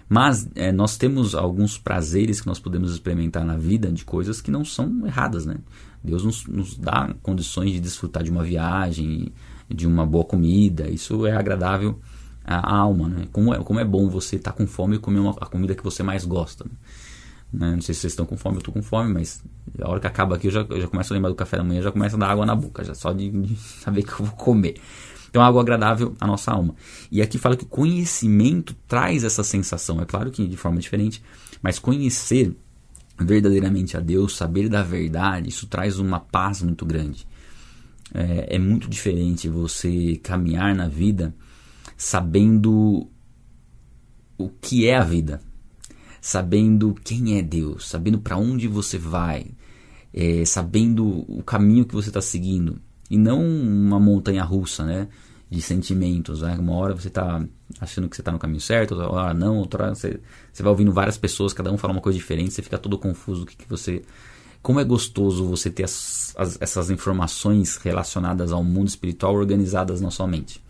[0.09, 4.51] Mas é, nós temos alguns prazeres que nós podemos experimentar na vida de coisas que
[4.51, 5.57] não são erradas, né?
[6.03, 9.33] Deus nos, nos dá condições de desfrutar de uma viagem,
[9.68, 12.01] de uma boa comida, isso é agradável
[12.44, 13.29] a alma, né?
[13.31, 15.75] Como é, como é bom você estar tá com fome e comer uma, a comida
[15.75, 16.64] que você mais gosta.
[16.64, 16.70] Né?
[17.53, 17.75] né?
[17.77, 19.42] Não sei se vocês estão com fome, eu estou com fome, mas
[19.81, 21.64] a hora que acaba aqui eu já, eu já começo a lembrar do café da
[21.64, 24.27] manhã, já começa a dar água na boca, já só de, de saber que eu
[24.27, 24.75] vou comer.
[25.31, 26.75] Então, algo agradável à nossa alma.
[27.11, 30.01] E aqui fala que o conhecimento traz essa sensação.
[30.01, 31.23] É claro que de forma diferente,
[31.62, 32.55] mas conhecer
[33.16, 37.27] verdadeiramente a Deus, saber da verdade, isso traz uma paz muito grande.
[38.12, 41.33] É, é muito diferente você caminhar na vida
[41.97, 43.07] sabendo
[44.37, 45.40] o que é a vida,
[46.21, 49.47] sabendo quem é Deus, sabendo para onde você vai,
[50.12, 55.09] é, sabendo o caminho que você está seguindo e não uma montanha russa, né?
[55.51, 56.57] De sentimentos, né?
[56.59, 57.44] Uma hora você está
[57.81, 60.20] achando que você está no caminho certo, outra hora não, outra hora você,
[60.53, 63.42] você vai ouvindo várias pessoas, cada um fala uma coisa diferente, você fica todo confuso
[63.42, 64.03] o que, que você
[64.62, 70.11] como é gostoso você ter as, as, essas informações relacionadas ao mundo espiritual organizadas na
[70.11, 70.62] sua mente.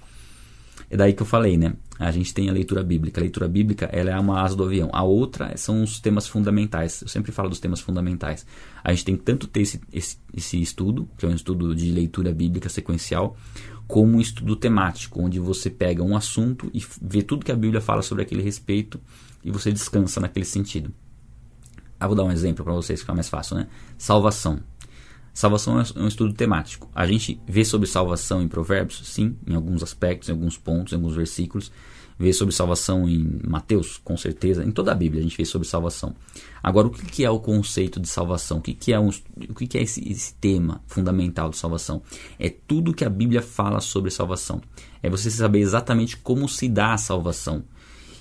[0.90, 1.74] É daí que eu falei, né?
[2.00, 3.20] A gente tem a leitura bíblica.
[3.20, 4.90] A leitura bíblica ela é uma asa do avião.
[4.92, 7.02] A outra são os temas fundamentais.
[7.02, 8.44] Eu sempre falo dos temas fundamentais.
[8.82, 12.32] A gente tem tanto ter esse, esse, esse estudo, que é um estudo de leitura
[12.32, 13.36] bíblica sequencial,
[13.86, 17.80] como um estudo temático, onde você pega um assunto e vê tudo que a Bíblia
[17.80, 19.00] fala sobre aquele respeito
[19.44, 20.92] e você descansa naquele sentido.
[21.98, 23.68] Ah, vou dar um exemplo para vocês ficar mais fácil, né?
[23.98, 24.60] Salvação.
[25.32, 26.88] Salvação é um estudo temático.
[26.94, 30.96] A gente vê sobre salvação em Provérbios, sim, em alguns aspectos, em alguns pontos, em
[30.96, 31.70] alguns versículos.
[32.18, 34.62] Vê sobre salvação em Mateus, com certeza.
[34.62, 36.14] Em toda a Bíblia a gente vê sobre salvação.
[36.62, 38.58] Agora, o que é o conceito de salvação?
[38.58, 42.02] O que é, um, o que é esse, esse tema fundamental de salvação?
[42.38, 44.60] É tudo que a Bíblia fala sobre salvação.
[45.02, 47.64] É você saber exatamente como se dá a salvação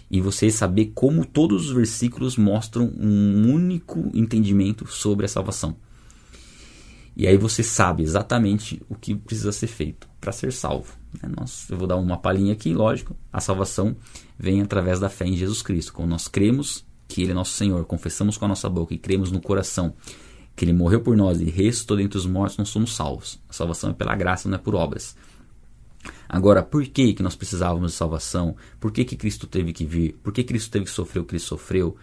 [0.09, 5.75] e você saber como todos os versículos mostram um único entendimento sobre a salvação.
[7.15, 10.93] E aí você sabe exatamente o que precisa ser feito para ser salvo.
[11.21, 11.29] Né?
[11.69, 13.15] Eu vou dar uma palhinha aqui, lógico.
[13.31, 13.95] A salvação
[14.37, 15.93] vem através da fé em Jesus Cristo.
[15.93, 19.31] Quando nós cremos que Ele é nosso Senhor, confessamos com a nossa boca e cremos
[19.31, 19.93] no coração
[20.55, 23.39] que Ele morreu por nós e ressuscitou dentre os mortos, nós somos salvos.
[23.49, 25.15] A salvação é pela graça, não é por obras.
[26.27, 28.55] Agora, por que, que nós precisávamos de salvação?
[28.79, 30.19] Por que, que Cristo teve que vir?
[30.23, 31.97] Por que Cristo teve que sofrer o que Ele sofreu?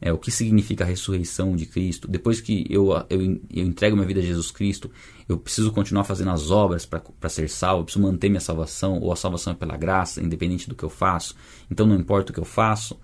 [0.00, 2.08] É, o que significa a ressurreição de Cristo.
[2.08, 4.90] Depois que eu, eu, eu entrego minha vida a Jesus Cristo,
[5.28, 9.12] eu preciso continuar fazendo as obras para ser salvo, eu preciso manter minha salvação, ou
[9.12, 11.34] a salvação é pela graça, independente do que eu faço.
[11.70, 12.98] Então não importa o que eu faço,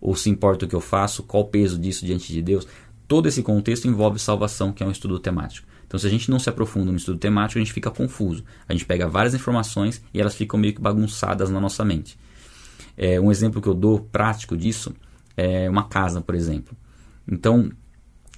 [0.00, 2.66] ou se importa o que eu faço, qual o peso disso diante de Deus.
[3.08, 5.66] Todo esse contexto envolve salvação, que é um estudo temático.
[5.86, 8.44] Então, se a gente não se aprofunda no estudo temático, a gente fica confuso.
[8.68, 12.18] A gente pega várias informações e elas ficam meio que bagunçadas na nossa mente.
[12.96, 14.94] É, um exemplo que eu dou prático disso
[15.36, 16.76] é uma casa, por exemplo.
[17.26, 17.70] Então,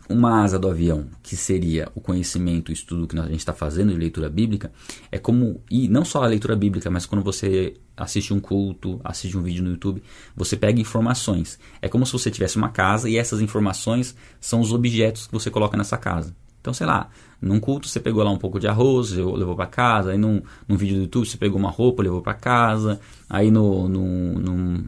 [0.08, 3.92] uma asa do avião, que seria o conhecimento, o estudo que a gente está fazendo
[3.92, 4.72] de leitura bíblica,
[5.10, 9.36] é como, e não só a leitura bíblica, mas quando você assiste um culto, assiste
[9.36, 10.02] um vídeo no YouTube,
[10.36, 11.58] você pega informações.
[11.80, 15.50] É como se você tivesse uma casa e essas informações são os objetos que você
[15.50, 16.36] coloca nessa casa.
[16.60, 17.08] Então, sei lá,
[17.40, 20.76] num culto você pegou lá um pouco de arroz, levou para casa, aí num, num
[20.76, 24.84] vídeo do YouTube você pegou uma roupa, levou para casa, aí no, no, num,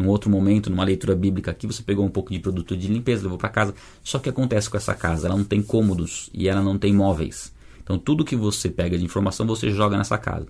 [0.00, 3.22] num outro momento, numa leitura bíblica aqui, você pegou um pouco de produto de limpeza,
[3.22, 3.74] levou para casa.
[4.02, 7.52] Só que acontece com essa casa, ela não tem cômodos e ela não tem móveis.
[7.82, 10.46] Então tudo que você pega de informação você joga nessa casa.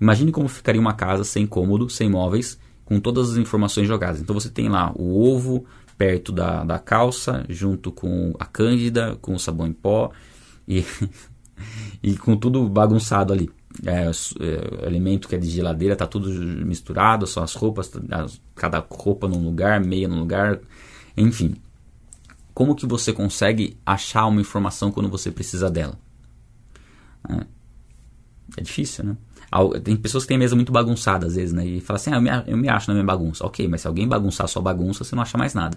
[0.00, 4.20] Imagine como ficaria uma casa sem cômodo, sem móveis, com todas as informações jogadas.
[4.20, 5.64] Então você tem lá o ovo
[5.96, 10.10] perto da, da calça, junto com a cândida, com o sabão em pó
[10.66, 10.84] e,
[12.02, 13.48] e com tudo bagunçado ali
[13.84, 16.30] é, é, alimento que é de geladeira, tá tudo
[16.64, 20.60] misturado, são as roupas, as, cada roupa num lugar, meia num lugar,
[21.16, 21.56] enfim.
[22.54, 25.98] Como que você consegue achar uma informação quando você precisa dela?
[27.28, 27.46] É,
[28.58, 29.16] é difícil, né?
[29.84, 31.66] Tem pessoas que têm mesa muito bagunçada às vezes, né?
[31.66, 33.44] E fala assim, ah, eu, me, eu me acho na minha bagunça.
[33.44, 35.76] Ok, mas se alguém bagunçar a sua bagunça, você não acha mais nada.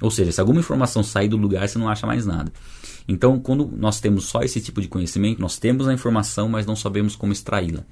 [0.00, 2.52] Ou seja, se alguma informação sair do lugar, você não acha mais nada.
[3.08, 6.76] Então, quando nós temos só esse tipo de conhecimento, nós temos a informação, mas não
[6.76, 7.84] sabemos como extraí-la.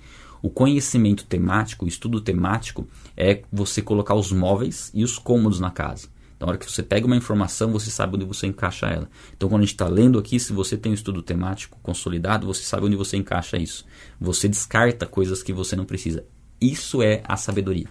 [0.42, 5.70] O conhecimento temático, o estudo temático, é você colocar os móveis e os cômodos na
[5.70, 6.08] casa.
[6.38, 9.08] Na hora que você pega uma informação, você sabe onde você encaixa ela.
[9.36, 12.62] Então, quando a gente está lendo aqui, se você tem um estudo temático consolidado, você
[12.62, 13.84] sabe onde você encaixa isso.
[14.20, 16.24] Você descarta coisas que você não precisa.
[16.60, 17.86] Isso é a sabedoria.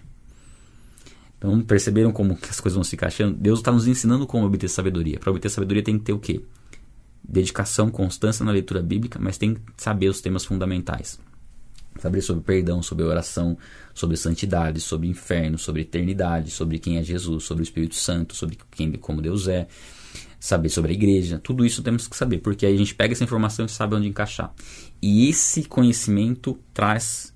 [1.38, 3.38] Então, perceberam como as coisas vão se encaixando?
[3.38, 5.20] Deus está nos ensinando como obter sabedoria.
[5.20, 6.42] Para obter sabedoria, tem que ter o quê?
[7.24, 11.20] dedicação, constância na leitura bíblica, mas tem que saber os temas fundamentais.
[12.00, 13.58] Saber sobre perdão, sobre oração,
[13.94, 18.58] sobre santidade, sobre inferno, sobre eternidade, sobre quem é Jesus, sobre o Espírito Santo, sobre
[18.72, 19.68] quem, como Deus é,
[20.40, 21.40] saber sobre a igreja.
[21.40, 24.08] Tudo isso temos que saber, porque aí a gente pega essa informação e sabe onde
[24.08, 24.54] encaixar.
[25.02, 27.34] E esse conhecimento traz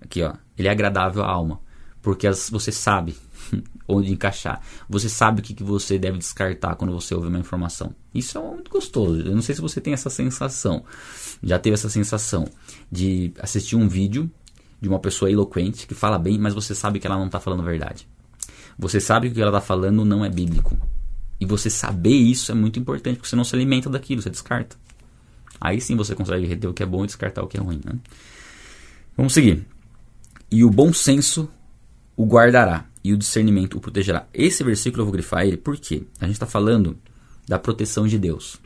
[0.00, 1.60] aqui, ó, ele é agradável à alma,
[2.00, 3.16] porque as, você sabe
[3.86, 4.60] onde encaixar.
[4.88, 7.94] Você sabe o que, que você deve descartar quando você ouve uma informação.
[8.14, 9.20] Isso é muito gostoso.
[9.20, 10.84] Eu não sei se você tem essa sensação.
[11.42, 12.46] Já teve essa sensação
[12.90, 14.30] de assistir um vídeo
[14.80, 17.60] de uma pessoa eloquente que fala bem, mas você sabe que ela não está falando
[17.60, 18.06] a verdade.
[18.78, 20.76] Você sabe que o que ela está falando não é bíblico.
[21.40, 24.76] E você saber isso é muito importante, porque você não se alimenta daquilo, você descarta.
[25.60, 27.80] Aí sim você consegue reter o que é bom e descartar o que é ruim.
[27.84, 27.94] Né?
[29.16, 29.66] Vamos seguir.
[30.50, 31.48] E o bom senso
[32.16, 34.26] o guardará e o discernimento o protegerá.
[34.32, 36.96] Esse versículo eu vou grifar ele porque a gente está falando
[37.46, 38.56] da proteção de Deus.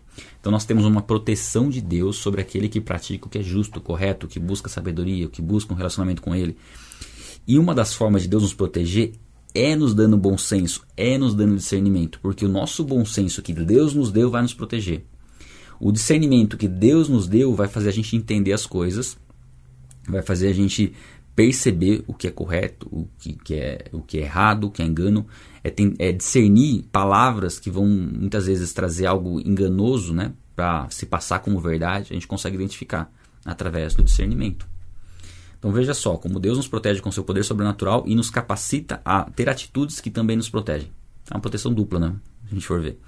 [0.41, 3.81] Então nós temos uma proteção de Deus sobre aquele que pratica o que é justo,
[3.81, 6.57] correto, que busca sabedoria, que busca um relacionamento com Ele.
[7.47, 9.13] E uma das formas de Deus nos proteger
[9.55, 13.53] é nos dando bom senso, é nos dando discernimento, porque o nosso bom senso que
[13.53, 15.05] Deus nos deu vai nos proteger.
[15.81, 19.17] O discernimento que Deus nos deu vai fazer a gente entender as coisas,
[20.07, 20.93] vai fazer a gente
[21.39, 24.83] perceber o que é correto, o que, que, é, o que é errado, o que
[24.83, 25.25] é engano,
[25.63, 31.07] é, tem, é discernir palavras que vão muitas vezes trazer algo enganoso, né, para se
[31.07, 33.09] passar como verdade, a gente consegue identificar
[33.45, 34.67] através do discernimento.
[35.57, 39.31] Então veja só como Deus nos protege com seu poder sobrenatural e nos capacita a
[39.31, 40.91] ter atitudes que também nos protegem.
[41.31, 42.17] É uma proteção dupla, né?
[42.47, 42.99] Se a gente for ver.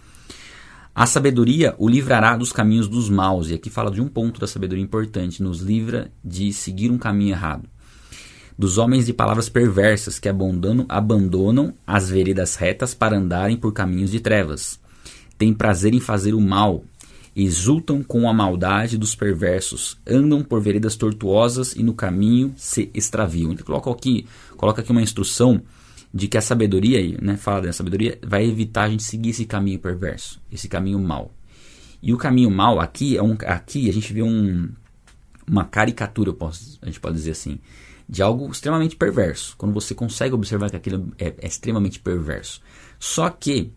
[0.95, 3.51] A sabedoria o livrará dos caminhos dos maus.
[3.51, 7.33] E aqui fala de um ponto da sabedoria importante: nos livra de seguir um caminho
[7.33, 7.69] errado
[8.61, 14.11] dos homens de palavras perversas que abandonam, abandonam as veredas retas para andarem por caminhos
[14.11, 14.79] de trevas.
[15.39, 16.85] Têm prazer em fazer o mal,
[17.35, 23.51] exultam com a maldade dos perversos, andam por veredas tortuosas e no caminho se extraviam.
[23.51, 24.27] Então coloca aqui,
[24.59, 25.63] coloca aqui uma instrução
[26.13, 29.79] de que a sabedoria, né, fala da sabedoria, vai evitar a gente seguir esse caminho
[29.79, 31.33] perverso, esse caminho mal.
[32.03, 34.69] E o caminho mal aqui é um, aqui a gente vê um,
[35.49, 37.59] uma caricatura, posso, a gente pode dizer assim,
[38.11, 39.55] de algo extremamente perverso.
[39.57, 42.61] Quando você consegue observar que aquilo é, é extremamente perverso.
[42.99, 43.71] Só que,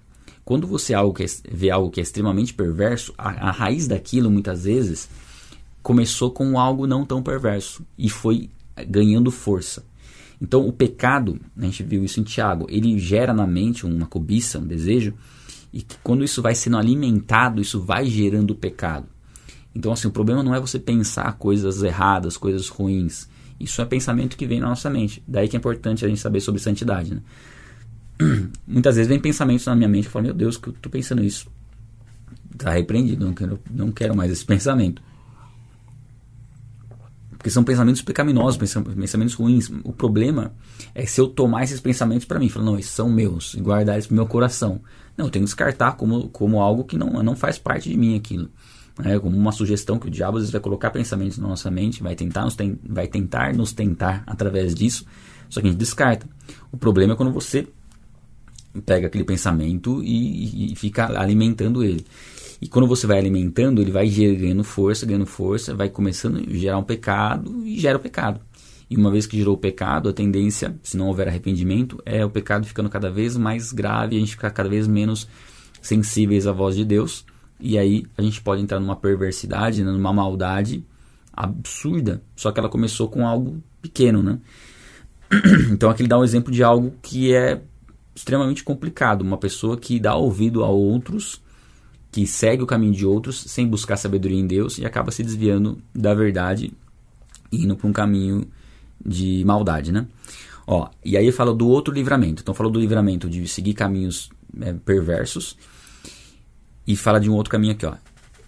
[0.43, 4.31] quando você algo que é, vê algo que é extremamente perverso, a, a raiz daquilo,
[4.31, 5.07] muitas vezes,
[5.83, 8.49] começou com algo não tão perverso e foi
[8.87, 9.85] ganhando força.
[10.41, 14.57] Então, o pecado, a gente viu isso em Tiago, ele gera na mente uma cobiça,
[14.57, 15.13] um desejo,
[15.71, 19.05] e que quando isso vai sendo alimentado, isso vai gerando pecado.
[19.75, 23.27] Então, assim, o problema não é você pensar coisas erradas, coisas ruins.
[23.63, 25.23] Isso é pensamento que vem na nossa mente.
[25.27, 27.21] Daí que é importante a gente saber sobre santidade, né?
[28.67, 31.23] Muitas vezes vem pensamentos na minha mente que falam, meu Deus, que eu estou pensando
[31.23, 31.49] isso.
[32.51, 35.01] Está repreendido, não quero, não quero mais esse pensamento.
[37.31, 39.69] Porque são pensamentos pecaminosos, pensamentos ruins.
[39.83, 40.53] O problema
[40.95, 43.95] é se eu tomar esses pensamentos para mim, falar, não, esses são meus, e guardar
[43.95, 44.79] eles pro meu coração.
[45.17, 48.15] Não, eu tenho que descartar como, como algo que não, não faz parte de mim
[48.15, 48.49] aquilo.
[49.03, 52.03] É como uma sugestão que o diabo às vezes vai colocar pensamentos na nossa mente,
[52.03, 55.05] vai tentar nos, ten, vai tentar nos tentar através disso,
[55.49, 56.27] só que a gente descarta.
[56.71, 57.67] O problema é quando você
[58.85, 62.05] pega aquele pensamento e, e fica alimentando ele.
[62.61, 66.77] E quando você vai alimentando, ele vai ganhando força, ganhando força, vai começando a gerar
[66.77, 68.39] um pecado e gera o pecado.
[68.89, 72.29] E uma vez que gerou o pecado, a tendência, se não houver arrependimento, é o
[72.29, 75.27] pecado ficando cada vez mais grave, a gente ficar cada vez menos
[75.81, 77.25] sensíveis à voz de Deus.
[77.59, 80.85] E aí a gente pode entrar numa perversidade, né, numa maldade
[81.31, 82.21] absurda.
[82.35, 84.39] Só que ela começou com algo pequeno, né?
[85.71, 87.61] Então aqui ele dá um exemplo de algo que é
[88.15, 89.21] extremamente complicado.
[89.21, 91.41] Uma pessoa que dá ouvido a outros
[92.11, 95.79] que segue o caminho de outros sem buscar sabedoria em Deus e acaba se desviando
[95.95, 96.71] da verdade
[97.51, 98.47] e indo para um caminho
[99.03, 100.05] de maldade, né?
[100.67, 102.43] Ó, e aí fala do outro livramento.
[102.43, 104.29] Então falou do livramento de seguir caminhos
[104.61, 105.57] é, perversos
[106.85, 107.95] e fala de um outro caminho aqui, ó.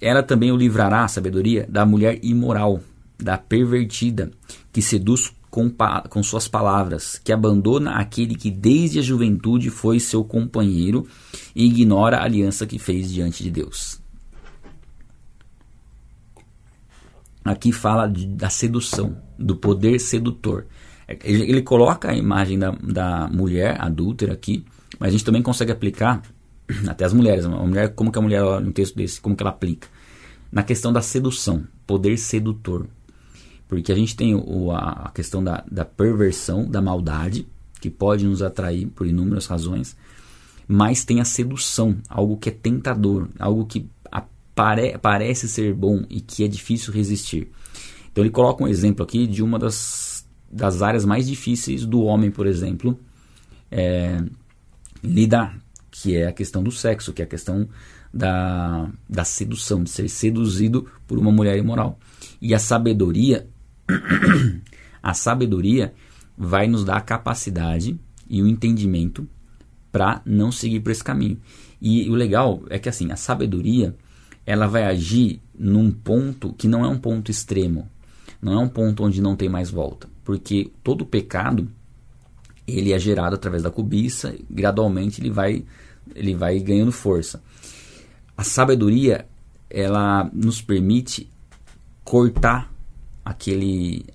[0.02, 2.82] Ela também o livrará, a sabedoria, da mulher imoral,
[3.18, 4.32] da pervertida,
[4.72, 5.72] que seduz com,
[6.10, 11.08] com suas palavras, que abandona aquele que desde a juventude foi seu companheiro
[11.56, 14.02] e ignora a aliança que fez diante de Deus.
[17.44, 20.66] Aqui fala de, da sedução, do poder sedutor.
[21.24, 24.66] Ele, ele coloca a imagem da, da mulher adúltera aqui,
[25.00, 26.22] mas a gente também consegue aplicar
[26.88, 27.46] até as mulheres.
[27.46, 29.88] Uma mulher, como que a mulher, no texto desse, como que ela aplica?
[30.52, 32.88] Na questão da sedução, poder sedutor.
[33.68, 37.48] Porque a gente tem o, a, questão da, da perversão, da maldade,
[37.82, 39.96] que pode nos atrair por inúmeras razões,
[40.68, 46.22] mas tem a sedução, algo que é tentador, algo que apare, parece ser bom e
[46.22, 47.52] que é difícil resistir.
[48.12, 52.32] Então ele coloca um exemplo aqui de uma das, das áreas mais difíceis do homem,
[52.32, 52.98] por exemplo,
[53.70, 54.24] é,
[55.04, 55.60] lidar,
[56.02, 57.68] que é a questão do sexo, que é a questão
[58.14, 61.98] da, da sedução, de ser seduzido por uma mulher imoral.
[62.42, 63.48] E a sabedoria
[65.02, 65.94] a sabedoria
[66.38, 67.98] vai nos dar a capacidade
[68.30, 69.28] e o entendimento
[69.92, 71.40] para não seguir por esse caminho.
[71.82, 73.96] E o legal é que assim, a sabedoria,
[74.46, 77.88] ela vai agir num ponto que não é um ponto extremo.
[78.42, 81.70] Não é um ponto onde não tem mais volta, porque todo pecado
[82.68, 85.64] ele é gerado através da cobiça, gradualmente ele vai
[86.14, 87.42] ele vai ganhando força.
[88.38, 89.26] A sabedoria,
[89.70, 91.30] ela nos permite
[92.04, 92.72] cortar
[93.24, 94.06] aquele,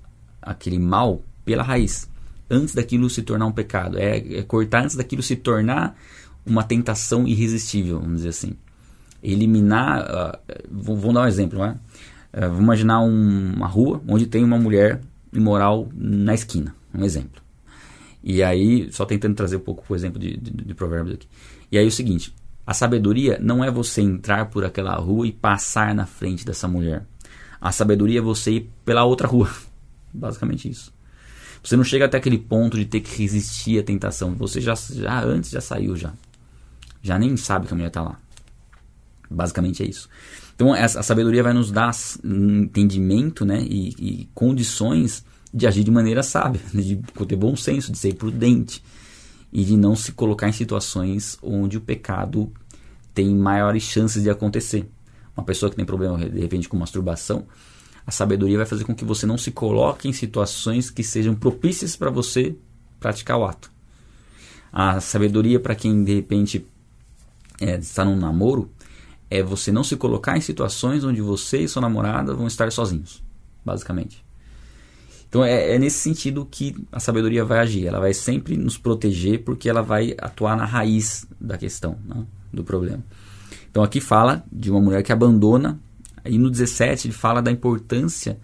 [0.41, 2.09] aquele mal pela raiz,
[2.49, 3.99] antes daquilo se tornar um pecado.
[3.99, 5.97] É, é cortar antes daquilo se tornar
[6.45, 8.53] uma tentação irresistível, vamos dizer assim.
[9.23, 10.39] Eliminar.
[10.49, 11.77] Uh, vamos dar um exemplo, né?
[12.33, 15.01] Uh, vamos imaginar um, uma rua onde tem uma mulher
[15.33, 17.43] imoral na esquina, um exemplo.
[18.23, 21.27] E aí, só tentando trazer um pouco o exemplo de, de, de provérbios aqui.
[21.71, 22.35] E aí o seguinte,
[22.67, 27.05] a sabedoria não é você entrar por aquela rua e passar na frente dessa mulher.
[27.61, 29.51] A sabedoria é você ir pela outra rua.
[30.15, 30.93] Basicamente isso.
[31.63, 34.35] Você não chega até aquele ponto de ter que resistir à tentação.
[34.37, 36.13] Você já, já antes já saiu já.
[37.03, 38.19] Já nem sabe que a mulher está lá.
[39.31, 40.09] Basicamente é isso.
[40.55, 41.91] Então a sabedoria vai nos dar
[42.25, 47.99] entendimento né, e, e condições de agir de maneira sábia, de ter bom senso, de
[47.99, 48.83] ser prudente
[49.53, 52.53] e de não se colocar em situações onde o pecado
[53.13, 54.89] tem maiores chances de acontecer
[55.41, 57.47] uma pessoa que tem problema de repente com masturbação,
[58.07, 61.97] a sabedoria vai fazer com que você não se coloque em situações que sejam propícias
[61.97, 62.55] para você
[62.99, 63.71] praticar o ato.
[64.73, 66.67] A sabedoria para quem de repente
[67.61, 68.71] é, está num namoro
[69.31, 73.23] é você não se colocar em situações onde você e sua namorada vão estar sozinhos,
[73.65, 74.25] basicamente.
[75.31, 77.87] Então é, é, nesse sentido que a sabedoria vai agir.
[77.87, 82.65] Ela vai sempre nos proteger porque ela vai atuar na raiz da questão, né, do
[82.65, 83.03] problema.
[83.71, 85.81] Então aqui fala de uma mulher que abandona,
[86.25, 88.39] e no 17 ele fala da importância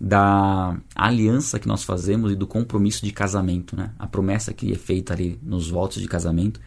[0.00, 3.90] da aliança que nós fazemos e do compromisso de casamento, né?
[3.98, 6.60] A promessa que é feita ali nos votos de casamento.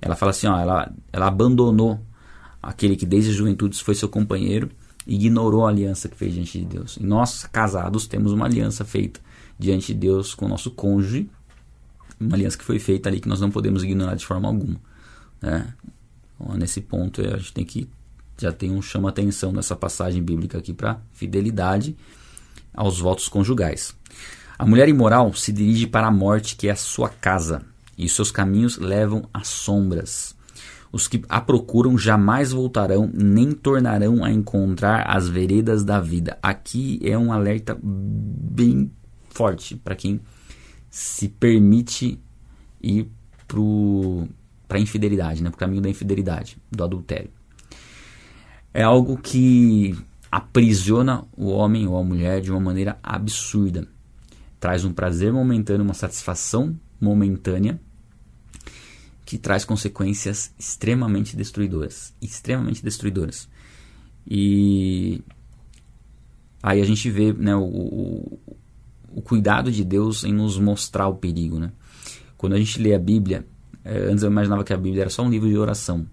[0.00, 2.00] Ela fala assim, ó, ela, ela abandonou
[2.62, 4.70] aquele que desde a juventude foi seu companheiro
[5.06, 6.96] ignorou a aliança que fez diante de Deus.
[6.96, 9.20] E nós, casados, temos uma aliança feita
[9.58, 11.28] diante de Deus com o nosso cônjuge,
[12.20, 14.80] uma aliança que foi feita ali que nós não podemos ignorar de forma alguma.
[15.40, 15.74] Né?
[16.40, 17.88] Então, nesse ponto a gente tem que
[18.38, 21.96] já tem um chama atenção nessa passagem bíblica aqui para fidelidade
[22.74, 23.94] aos votos conjugais.
[24.58, 27.62] A mulher imoral se dirige para a morte, que é a sua casa,
[27.96, 30.34] e seus caminhos levam às sombras.
[30.92, 36.38] Os que a procuram jamais voltarão, nem tornarão a encontrar as veredas da vida.
[36.42, 38.92] Aqui é um alerta bem
[39.30, 40.20] forte para quem
[40.90, 42.20] se permite
[42.82, 43.10] ir
[44.68, 45.48] para a infidelidade, né?
[45.48, 47.30] para o caminho da infidelidade, do adultério.
[48.74, 49.96] É algo que
[50.30, 53.86] aprisiona o homem ou a mulher de uma maneira absurda.
[54.60, 57.80] Traz um prazer momentâneo, uma satisfação momentânea
[59.32, 63.48] que traz consequências extremamente destruidoras, extremamente destruidoras.
[64.26, 65.22] E
[66.62, 68.38] aí a gente vê né, o,
[69.10, 71.58] o, cuidado de Deus em nos mostrar o perigo.
[71.58, 71.72] Né?
[72.36, 73.46] Quando a gente lê a Bíblia,
[73.82, 76.06] é, antes eu imaginava que a Bíblia era só um livro de oração.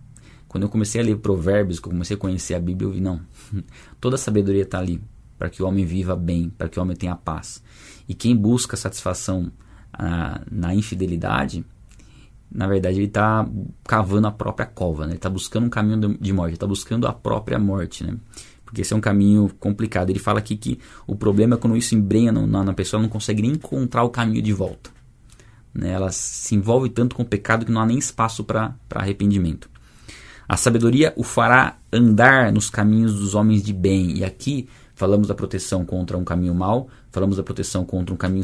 [0.47, 3.01] Quando eu comecei a ler Provérbios, que eu comecei a conhecer a Bíblia, eu vi,
[3.01, 3.19] não,
[3.99, 5.01] toda a sabedoria está ali,
[5.37, 7.61] para que o homem viva bem, para que o homem tenha paz.
[8.07, 9.51] E quem busca satisfação
[9.91, 11.65] ah, na infidelidade,
[12.51, 13.47] na verdade, ele está
[13.83, 15.11] cavando a própria cova, né?
[15.11, 18.17] ele está buscando um caminho de morte, está buscando a própria morte, né?
[18.65, 20.09] porque esse é um caminho complicado.
[20.09, 23.11] Ele fala aqui que o problema é quando isso embrenha na, na pessoa, ela não
[23.11, 24.89] consegue nem encontrar o caminho de volta.
[25.73, 25.91] Né?
[25.91, 29.69] Ela se envolve tanto com o pecado que não há nem espaço para arrependimento.
[30.47, 34.17] A sabedoria o fará andar nos caminhos dos homens de bem.
[34.17, 38.43] E aqui falamos da proteção contra um caminho mau, falamos da proteção contra um caminho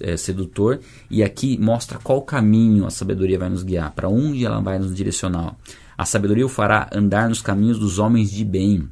[0.00, 0.80] é, sedutor,
[1.10, 4.94] e aqui mostra qual caminho a sabedoria vai nos guiar, para onde ela vai nos
[4.94, 5.56] direcionar.
[5.96, 8.88] A sabedoria o fará andar nos caminhos dos homens de bem,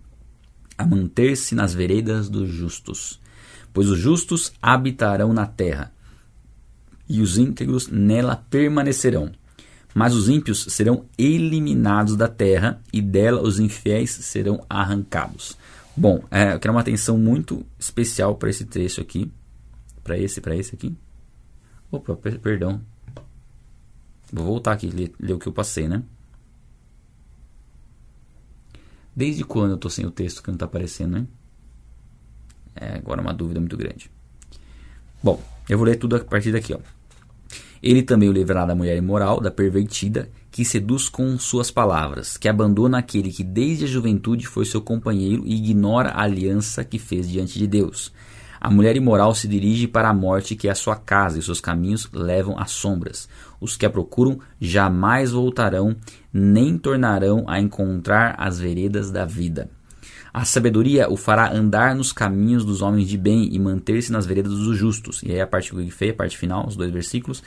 [0.77, 3.21] a manter-se nas veredas dos justos.
[3.73, 5.93] Pois os justos habitarão na terra,
[7.09, 9.33] e os íntegros nela permanecerão.
[9.93, 15.57] Mas os ímpios serão eliminados da terra, e dela os infiéis serão arrancados.
[16.01, 19.31] Bom, é, eu quero uma atenção muito especial para esse trecho aqui.
[20.03, 20.97] Para esse, para esse aqui.
[21.93, 22.81] Opa, per perdão.
[24.33, 26.03] Vou voltar aqui, ler, ler o que eu passei, né?
[29.15, 31.27] Desde quando eu estou sem o texto que não está aparecendo, né?
[32.75, 34.11] É agora uma dúvida muito grande.
[35.23, 35.39] Bom,
[35.69, 36.79] eu vou ler tudo a partir daqui, ó.
[37.83, 40.31] Ele também o livrará da mulher imoral, da pervertida,
[40.61, 45.43] que seduz com suas palavras, que abandona aquele que desde a juventude foi seu companheiro
[45.47, 48.13] e ignora a aliança que fez diante de Deus.
[48.61, 51.63] A mulher imoral se dirige para a morte, que é a sua casa, e seus
[51.63, 53.27] caminhos levam às sombras.
[53.59, 55.97] Os que a procuram jamais voltarão,
[56.31, 59.71] nem tornarão a encontrar as veredas da vida.
[60.33, 64.53] A sabedoria o fará andar nos caminhos dos homens de bem e manter-se nas veredas
[64.53, 65.23] dos justos.
[65.23, 67.43] E aí a parte que feia, a parte final, os dois versículos.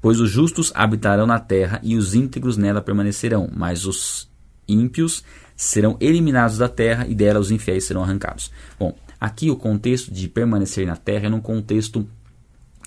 [0.00, 4.30] Pois os justos habitarão na terra e os íntegros nela permanecerão, mas os
[4.66, 5.22] ímpios
[5.56, 8.50] serão eliminados da terra e dela os infiéis serão arrancados.
[8.78, 12.08] Bom, aqui o contexto de permanecer na terra é num contexto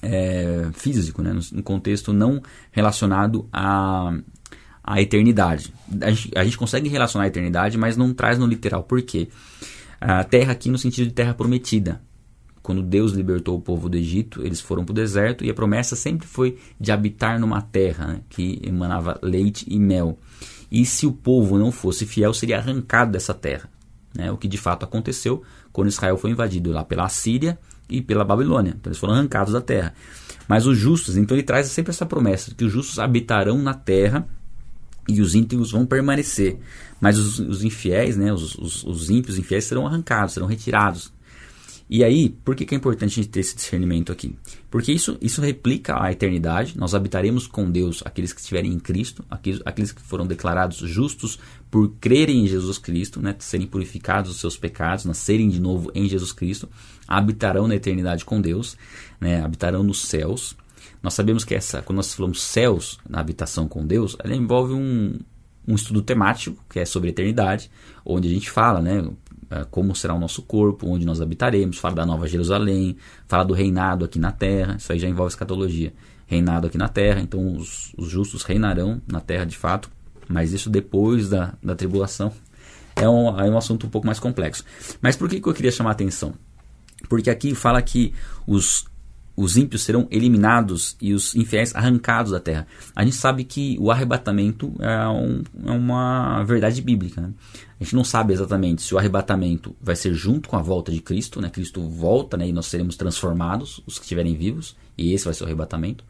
[0.01, 1.37] é, físico, né?
[1.51, 2.41] num contexto não
[2.71, 4.13] relacionado a
[4.83, 5.73] a eternidade.
[6.01, 8.83] A gente, a gente consegue relacionar a eternidade, mas não traz no literal.
[8.83, 9.29] Por quê?
[10.01, 12.01] A terra aqui no sentido de terra prometida.
[12.63, 15.97] Quando Deus libertou o povo do Egito, eles foram para o deserto e a promessa
[15.97, 20.17] sempre foi de habitar numa terra né, que emanava leite e mel.
[20.71, 23.69] E se o povo não fosse fiel, seria arrancado dessa terra.
[24.15, 25.43] Né, o que de fato aconteceu
[25.73, 27.59] quando Israel foi invadido lá pela Síria
[27.89, 28.73] e pela Babilônia.
[28.79, 29.93] Então eles foram arrancados da terra.
[30.47, 34.25] Mas os justos, então ele traz sempre essa promessa que os justos habitarão na terra
[35.09, 36.59] e os íntegros vão permanecer.
[37.01, 41.11] Mas os, os infiéis, né, os, os, os ímpios, os infiéis serão arrancados, serão retirados.
[41.89, 44.35] E aí, por que, que é importante a gente ter esse discernimento aqui?
[44.71, 49.23] Porque isso, isso replica a eternidade, nós habitaremos com Deus aqueles que estiverem em Cristo,
[49.29, 51.37] aqueles, aqueles que foram declarados justos
[51.69, 56.07] por crerem em Jesus Cristo, né, serem purificados dos seus pecados, nascerem de novo em
[56.07, 56.69] Jesus Cristo,
[57.07, 58.77] habitarão na eternidade com Deus,
[59.19, 60.55] né, habitarão nos céus.
[61.01, 65.19] Nós sabemos que essa, quando nós falamos céus na habitação com Deus, ela envolve um,
[65.67, 67.69] um estudo temático, que é sobre eternidade,
[68.05, 69.07] onde a gente fala, né,
[69.69, 72.97] como será o nosso corpo, onde nós habitaremos, fala da Nova Jerusalém,
[73.27, 75.93] fala do reinado aqui na terra, isso aí já envolve escatologia.
[76.25, 79.89] Reinado aqui na terra, então os, os justos reinarão na terra de fato,
[80.27, 82.31] mas isso depois da, da tribulação
[82.95, 84.63] é um, é um assunto um pouco mais complexo.
[85.01, 86.33] Mas por que, que eu queria chamar a atenção?
[87.09, 88.13] Porque aqui fala que
[88.47, 88.85] os
[89.35, 92.67] os ímpios serão eliminados e os infiéis arrancados da terra.
[92.95, 97.21] A gente sabe que o arrebatamento é, um, é uma verdade bíblica.
[97.21, 97.33] Né?
[97.79, 101.01] A gente não sabe exatamente se o arrebatamento vai ser junto com a volta de
[101.01, 101.49] Cristo, né?
[101.49, 102.47] Cristo volta né?
[102.47, 106.03] e nós seremos transformados, os que estiverem vivos, e esse vai ser o arrebatamento.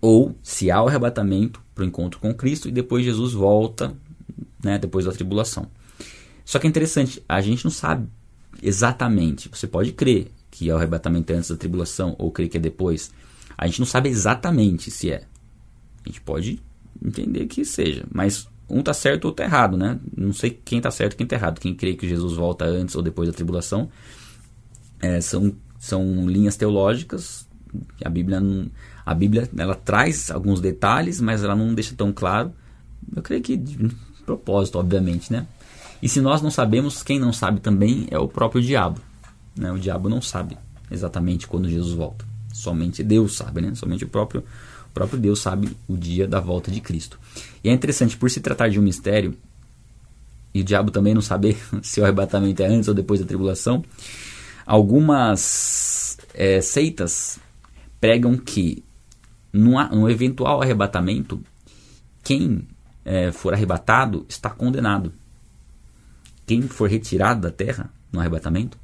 [0.00, 3.96] Ou se há o arrebatamento para o encontro com Cristo e depois Jesus volta,
[4.62, 5.66] né, depois da tribulação.
[6.44, 8.08] Só que é interessante, a gente não sabe
[8.62, 9.48] exatamente.
[9.52, 13.12] Você pode crer que é o arrebatamento antes da tribulação ou crer que é depois.
[13.56, 15.22] A gente não sabe exatamente se é.
[16.04, 16.60] A gente pode
[17.00, 20.00] entender que seja, mas um está certo ou está errado, né?
[20.16, 21.60] Não sei quem está certo e quem está errado.
[21.60, 23.88] Quem crê que Jesus volta antes ou depois da tribulação
[25.00, 27.46] é, são, são linhas teológicas.
[28.04, 28.68] A Bíblia, não,
[29.06, 32.52] a Bíblia ela traz alguns detalhes, mas ela não deixa tão claro.
[33.14, 33.94] Eu creio que de
[34.26, 35.46] propósito, obviamente, né?
[36.02, 39.00] E se nós não sabemos, quem não sabe também é o próprio diabo.
[39.58, 39.72] Né?
[39.72, 40.56] O diabo não sabe
[40.90, 42.24] exatamente quando Jesus volta.
[42.52, 43.74] Somente Deus sabe, né?
[43.74, 47.18] Somente o próprio, o próprio Deus sabe o dia da volta de Cristo.
[47.62, 49.36] E é interessante, por se tratar de um mistério,
[50.54, 53.84] e o diabo também não saber se o arrebatamento é antes ou depois da tribulação,
[54.64, 57.38] algumas é, seitas
[58.00, 58.82] pregam que
[59.52, 61.40] no, no eventual arrebatamento,
[62.22, 62.66] quem
[63.04, 65.12] é, for arrebatado está condenado.
[66.46, 68.78] Quem for retirado da terra no arrebatamento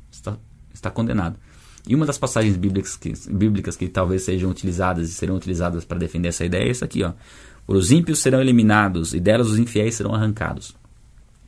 [0.74, 1.38] está, condenado.
[1.86, 5.98] E uma das passagens bíblicas que, bíblicas que talvez sejam utilizadas e serão utilizadas para
[5.98, 7.12] defender essa ideia é essa aqui, ó.
[7.66, 10.74] Os ímpios serão eliminados e delas os infiéis serão arrancados.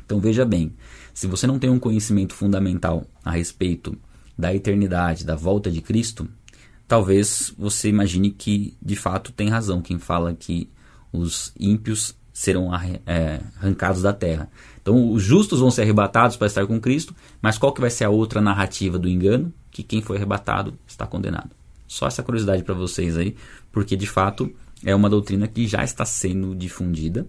[0.05, 0.73] Então veja bem,
[1.13, 3.97] se você não tem um conhecimento fundamental a respeito
[4.39, 6.29] da eternidade, da volta de Cristo,
[6.87, 10.69] talvez você imagine que de fato tem razão quem fala que
[11.13, 12.71] os ímpios serão
[13.07, 14.49] é, arrancados da terra.
[14.87, 17.13] Então, os justos vão ser arrebatados para estar com Cristo,
[17.43, 19.53] mas qual que vai ser a outra narrativa do engano?
[19.69, 21.51] Que quem foi arrebatado está condenado.
[21.89, 23.35] Só essa curiosidade para vocês aí,
[23.73, 24.49] porque de fato
[24.85, 27.27] é uma doutrina que já está sendo difundida,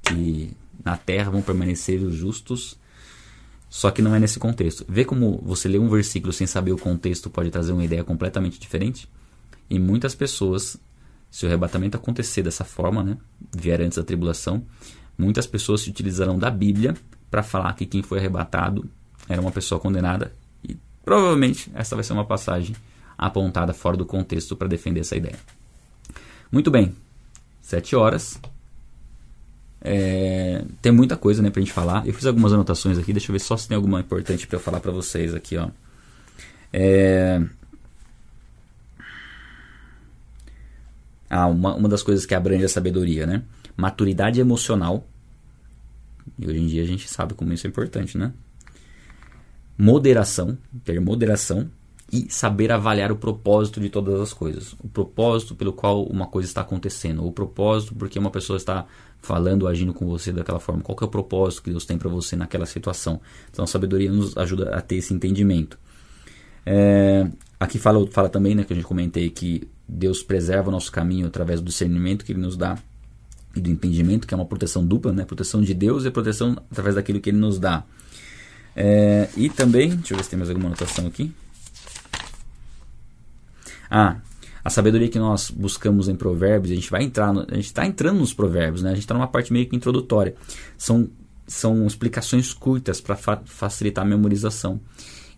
[0.00, 0.50] que
[0.82, 2.78] na terra vão permanecer os justos,
[3.68, 4.86] só que não é nesse contexto.
[4.88, 8.58] Vê como você lê um versículo sem saber o contexto pode trazer uma ideia completamente
[8.58, 9.06] diferente?
[9.68, 10.78] E muitas pessoas
[11.30, 13.18] se o arrebatamento acontecer dessa forma, né,
[13.54, 14.64] vier antes da tribulação,
[15.18, 16.94] muitas pessoas se utilizarão da Bíblia
[17.30, 18.88] para falar que quem foi arrebatado
[19.28, 20.32] era uma pessoa condenada
[20.66, 22.74] e provavelmente essa vai ser uma passagem
[23.16, 25.38] apontada fora do contexto para defender essa ideia.
[26.50, 26.94] Muito bem,
[27.60, 28.40] sete horas.
[29.80, 32.06] É, tem muita coisa né, para a gente falar.
[32.06, 34.60] Eu fiz algumas anotações aqui, deixa eu ver só se tem alguma importante para eu
[34.60, 35.56] falar para vocês aqui.
[35.56, 35.68] Ó.
[36.72, 37.42] É,
[41.30, 43.42] Ah, uma, uma das coisas que abrange a sabedoria, né?
[43.78, 45.06] Maturidade emocional.
[46.36, 48.32] E hoje em dia a gente sabe como isso é importante, né?
[49.78, 51.70] Moderação, ter moderação
[52.12, 54.72] e saber avaliar o propósito de todas as coisas.
[54.82, 58.86] O propósito pelo qual uma coisa está acontecendo, o propósito porque uma pessoa está
[59.18, 60.82] falando, agindo com você daquela forma.
[60.82, 63.20] Qual é o propósito que Deus tem para você naquela situação?
[63.50, 65.78] Então a sabedoria nos ajuda a ter esse entendimento.
[66.64, 70.90] É, aqui fala, fala também, né, que a gente comentei que Deus preserva o nosso
[70.90, 72.76] caminho através do discernimento que Ele nos dá
[73.60, 75.24] do entendimento, que é uma proteção dupla, né?
[75.24, 77.84] Proteção de Deus e proteção através daquilo que Ele nos dá.
[78.74, 81.32] É, e também, deixa eu ver se tem mais alguma anotação aqui.
[83.90, 84.18] Ah,
[84.64, 87.86] a sabedoria que nós buscamos em provérbios, a gente vai entrar, no, a gente está
[87.86, 88.90] entrando nos provérbios, né?
[88.90, 90.34] A gente está numa parte meio que introdutória.
[90.76, 91.08] São,
[91.46, 94.80] são explicações curtas para fa facilitar a memorização.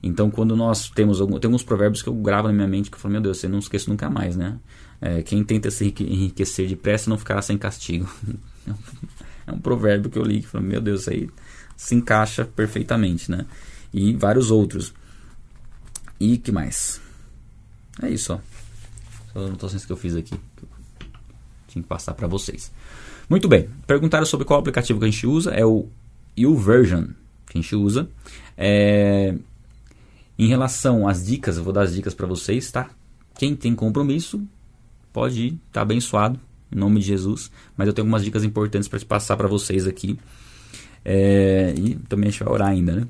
[0.03, 2.97] Então, quando nós temos algum, tem alguns provérbios que eu gravo na minha mente que
[2.97, 4.59] eu falo, meu Deus, eu não esqueço nunca mais, né?
[5.01, 8.09] É, quem tenta se enriquecer depressa não ficará sem castigo.
[9.47, 11.31] é um provérbio que eu li que falo, meu Deus, isso aí
[11.77, 13.47] se encaixa perfeitamente, né?
[13.93, 14.93] E vários outros.
[16.19, 17.01] E que mais?
[18.03, 18.39] É isso, ó.
[19.33, 20.35] São as anotações que eu fiz aqui.
[21.69, 22.71] Tinha que passar para vocês.
[23.29, 23.71] Muito bem.
[23.87, 25.53] Perguntaram sobre qual aplicativo que a gente usa.
[25.53, 25.89] É o
[26.37, 27.07] YouVersion
[27.47, 28.09] que a gente usa.
[28.57, 29.35] É,
[30.39, 32.91] em relação às dicas, eu vou dar as dicas para vocês, tá?
[33.39, 34.43] Quem tem compromisso
[35.13, 36.39] pode ir, tá abençoado,
[36.71, 37.51] em nome de Jesus.
[37.77, 40.19] Mas eu tenho algumas dicas importantes para te passar para vocês aqui.
[41.05, 43.07] É, e também a gente vai orar ainda, né?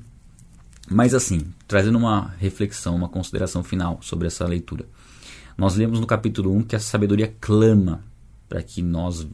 [0.89, 4.85] Mas assim, trazendo uma reflexão, uma consideração final sobre essa leitura.
[5.57, 8.03] Nós lemos no capítulo 1 que a sabedoria clama
[8.49, 9.25] para que nós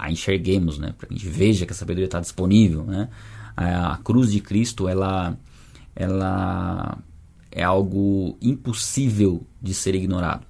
[0.00, 0.94] a enxerguemos, né?
[0.96, 2.84] para que a gente veja que a sabedoria está disponível.
[2.84, 3.08] Né?
[3.56, 5.36] A, a, cruz de Cristo, ela,
[5.94, 6.98] ela
[7.50, 10.46] é algo impossível de ser ignorado.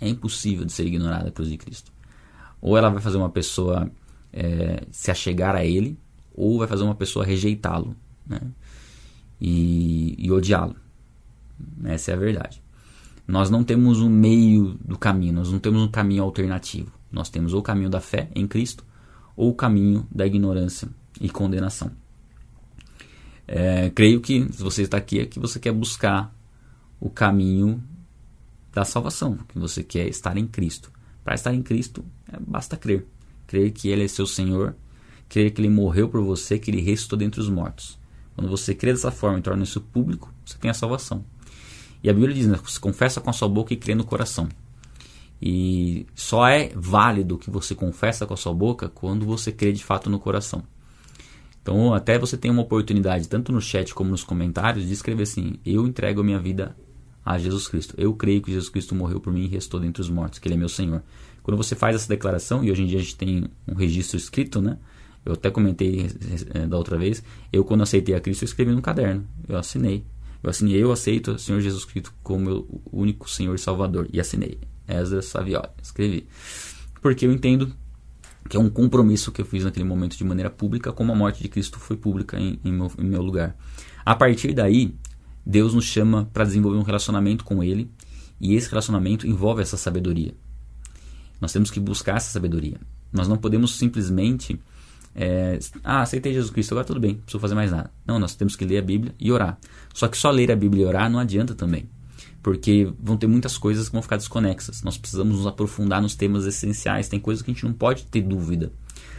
[0.00, 1.92] É impossível de ser ignorada a cruz de Cristo.
[2.60, 3.90] Ou ela vai fazer uma pessoa
[4.32, 5.98] é, se achegar a Ele,
[6.34, 7.96] ou vai fazer uma pessoa rejeitá-lo
[8.26, 8.40] né?
[9.40, 10.76] e, e odiá-lo.
[11.84, 12.62] Essa é a verdade.
[13.26, 16.92] Nós não temos um meio do caminho, nós não temos um caminho alternativo.
[17.10, 18.84] Nós temos ou o caminho da fé em Cristo
[19.36, 20.88] ou o caminho da ignorância
[21.20, 21.90] e condenação.
[23.46, 26.34] É, creio que se você está aqui é que você quer buscar
[27.00, 27.82] o caminho
[28.72, 30.92] da salvação, que você quer estar em Cristo,
[31.24, 33.06] Para estar em Cristo, é, basta crer.
[33.46, 34.74] Crer que Ele é seu Senhor,
[35.28, 37.98] crer que Ele morreu por você, que Ele ressuscitou dentre os mortos.
[38.34, 41.24] Quando você crê dessa forma e torna isso público, você tem a salvação.
[42.02, 44.48] E a Bíblia diz, né, você confessa com a sua boca e crê no coração.
[45.40, 49.84] E só é válido que você confessa com a sua boca quando você crê de
[49.84, 50.62] fato no coração.
[51.62, 55.56] Então, até você tem uma oportunidade, tanto no chat como nos comentários, de escrever assim:
[55.66, 56.74] Eu entrego a minha vida
[57.28, 57.94] a Jesus Cristo.
[57.98, 60.54] Eu creio que Jesus Cristo morreu por mim e restou dentre os mortos, que Ele
[60.54, 61.02] é meu Senhor.
[61.42, 64.62] Quando você faz essa declaração, e hoje em dia a gente tem um registro escrito,
[64.62, 64.78] né?
[65.26, 66.06] Eu até comentei
[66.54, 67.22] é, da outra vez.
[67.52, 69.28] Eu, quando aceitei a Cristo, eu escrevi no caderno.
[69.46, 70.06] Eu assinei.
[70.42, 74.08] Eu assinei, eu aceito o Senhor Jesus Cristo como meu único Senhor e Salvador.
[74.10, 74.58] E assinei.
[74.88, 75.68] Ezra Savioli.
[75.82, 76.26] Escrevi.
[77.02, 77.74] Porque eu entendo
[78.48, 81.42] que é um compromisso que eu fiz naquele momento de maneira pública, como a morte
[81.42, 83.54] de Cristo foi pública em, em, meu, em meu lugar.
[84.06, 84.94] A partir daí,
[85.48, 87.90] Deus nos chama para desenvolver um relacionamento com Ele,
[88.38, 90.34] e esse relacionamento envolve essa sabedoria.
[91.40, 92.78] Nós temos que buscar essa sabedoria.
[93.10, 94.60] Nós não podemos simplesmente.
[95.14, 97.90] É, ah, aceitei Jesus Cristo, agora tudo bem, não preciso fazer mais nada.
[98.06, 99.58] Não, nós temos que ler a Bíblia e orar.
[99.94, 101.88] Só que só ler a Bíblia e orar não adianta também
[102.42, 104.82] porque vão ter muitas coisas que vão ficar desconexas.
[104.82, 107.08] Nós precisamos nos aprofundar nos temas essenciais.
[107.08, 108.72] Tem coisas que a gente não pode ter dúvida.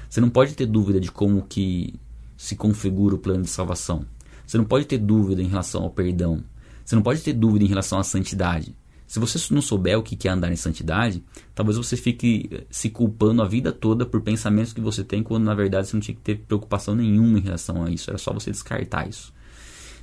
[0.10, 1.94] Você não pode ter dúvida de como que
[2.38, 4.06] se configura o plano de salvação.
[4.50, 6.44] Você não pode ter dúvida em relação ao perdão.
[6.84, 8.76] Você não pode ter dúvida em relação à santidade.
[9.06, 11.24] Se você não souber o que é andar em santidade,
[11.54, 15.44] talvez você fique eh, se culpando a vida toda por pensamentos que você tem, quando
[15.44, 18.10] na verdade você não tinha que ter preocupação nenhuma em relação a isso.
[18.10, 19.32] Era só você descartar isso.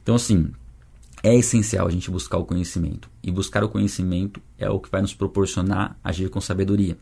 [0.01, 0.53] Então, assim,
[1.25, 3.11] é essencial a gente buscar o conhecimento.
[3.25, 6.97] E buscar o conhecimento é o que vai nos proporcionar agir com sabedoria,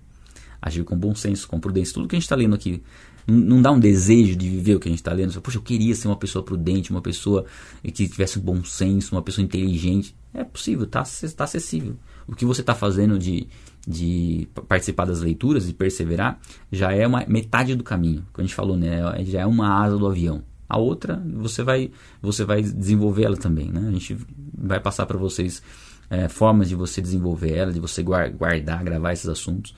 [0.62, 1.92] agir com bom senso, com prudência.
[1.92, 2.82] Tudo que a gente está lendo aqui
[3.26, 5.40] não dá um desejo de viver o que a gente está lendo.
[5.40, 7.46] Poxa, eu queria ser uma pessoa prudente, uma pessoa
[7.82, 10.14] que tivesse bom senso, uma pessoa inteligente.
[10.32, 11.02] É possível, está
[11.36, 11.96] tá acessível.
[12.26, 13.46] O que você está fazendo de,
[13.86, 16.38] de participar das leituras e perseverar
[16.70, 18.26] já é uma metade do caminho.
[18.32, 19.00] Como a gente falou, né?
[19.24, 20.42] já é uma asa do avião.
[20.68, 23.70] A outra, você vai, você vai desenvolver ela também.
[23.70, 23.86] Né?
[23.88, 24.16] A gente
[24.56, 25.62] vai passar para vocês
[26.10, 29.74] é, formas de você desenvolver ela, de você guardar, gravar esses assuntos.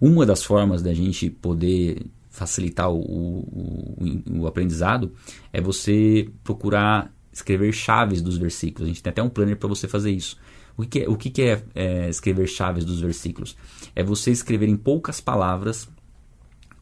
[0.00, 5.12] Uma das formas da gente poder facilitar o, o, o, aprendizado
[5.52, 8.86] é você procurar escrever chaves dos versículos.
[8.86, 10.38] A gente tem até um planner para você fazer isso.
[10.76, 13.56] O que, é, o que é, é escrever chaves dos versículos?
[13.94, 15.88] É você escrever em poucas palavras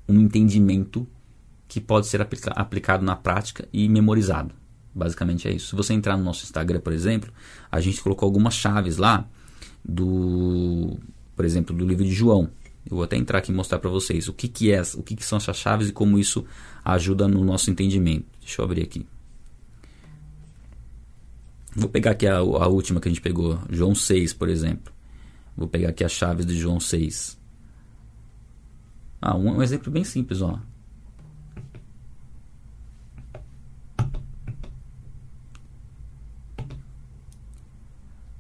[0.09, 1.07] um entendimento
[1.66, 4.55] que pode ser aplica aplicado na prática e memorizado.
[4.94, 5.68] Basicamente é isso.
[5.68, 7.32] Se você entrar no nosso Instagram, por exemplo,
[7.70, 9.28] a gente colocou algumas chaves lá
[9.84, 10.99] do,
[11.36, 12.51] por exemplo, do livro de João.
[12.91, 15.14] Eu vou até entrar aqui e mostrar para vocês o que, que é, o que,
[15.14, 16.45] que são essas chaves e como isso
[16.84, 18.26] ajuda no nosso entendimento.
[18.41, 19.07] Deixa eu abrir aqui.
[21.76, 24.93] Vou pegar aqui a, a última que a gente pegou, João 6, por exemplo.
[25.57, 27.39] Vou pegar aqui as chaves de João 6.
[29.20, 30.59] Ah, um, um exemplo bem simples, ó.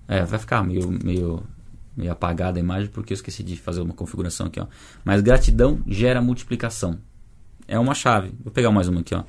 [0.08, 1.42] É, vai ficar meio, meio,
[1.98, 4.66] meio apagada a imagem porque eu esqueci de fazer uma configuração aqui, ó.
[5.04, 6.98] Mas gratidão gera multiplicação.
[7.66, 8.32] É uma chave.
[8.42, 9.24] Vou pegar mais uma aqui, ó.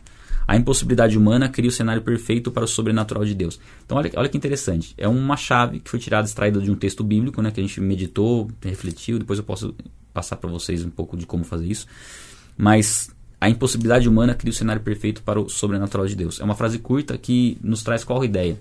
[0.48, 3.60] A impossibilidade humana cria o cenário perfeito para o sobrenatural de Deus.
[3.86, 4.94] Então, olha, olha que interessante.
[4.98, 7.52] É uma chave que foi tirada, extraída de um texto bíblico, né?
[7.52, 9.20] Que a gente meditou, refletiu.
[9.20, 9.76] Depois eu posso
[10.14, 11.86] passar para vocês um pouco de como fazer isso.
[12.58, 16.40] Mas a impossibilidade humana cria o cenário perfeito para o sobrenatural de Deus.
[16.40, 18.58] É uma frase curta que nos traz qual ideia?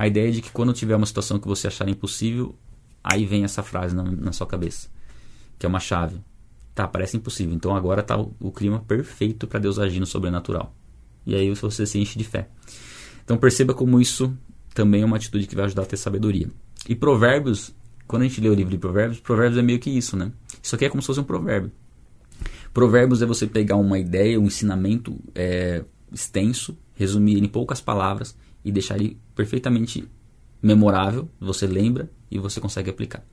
[0.00, 2.54] a ideia de que quando tiver uma situação que você achar impossível,
[3.02, 4.88] aí vem essa frase na, na sua cabeça,
[5.58, 6.20] que é uma chave.
[6.74, 7.54] Tá, parece impossível.
[7.54, 10.74] Então agora tá o, o clima perfeito para Deus agir no sobrenatural.
[11.26, 12.48] E aí você se enche de fé.
[13.24, 14.36] Então perceba como isso
[14.74, 16.48] também é uma atitude que vai ajudar a ter sabedoria.
[16.88, 17.74] E Provérbios,
[18.06, 20.32] quando a gente lê o livro de Provérbios, Provérbios é meio que isso, né?
[20.62, 21.70] Isso aqui é como se fosse um provérbio.
[22.72, 28.70] Provérbios é você pegar uma ideia, um ensinamento é, extenso, resumir em poucas palavras e
[28.70, 30.08] deixar ele perfeitamente
[30.62, 33.24] memorável, você lembra e você consegue aplicar.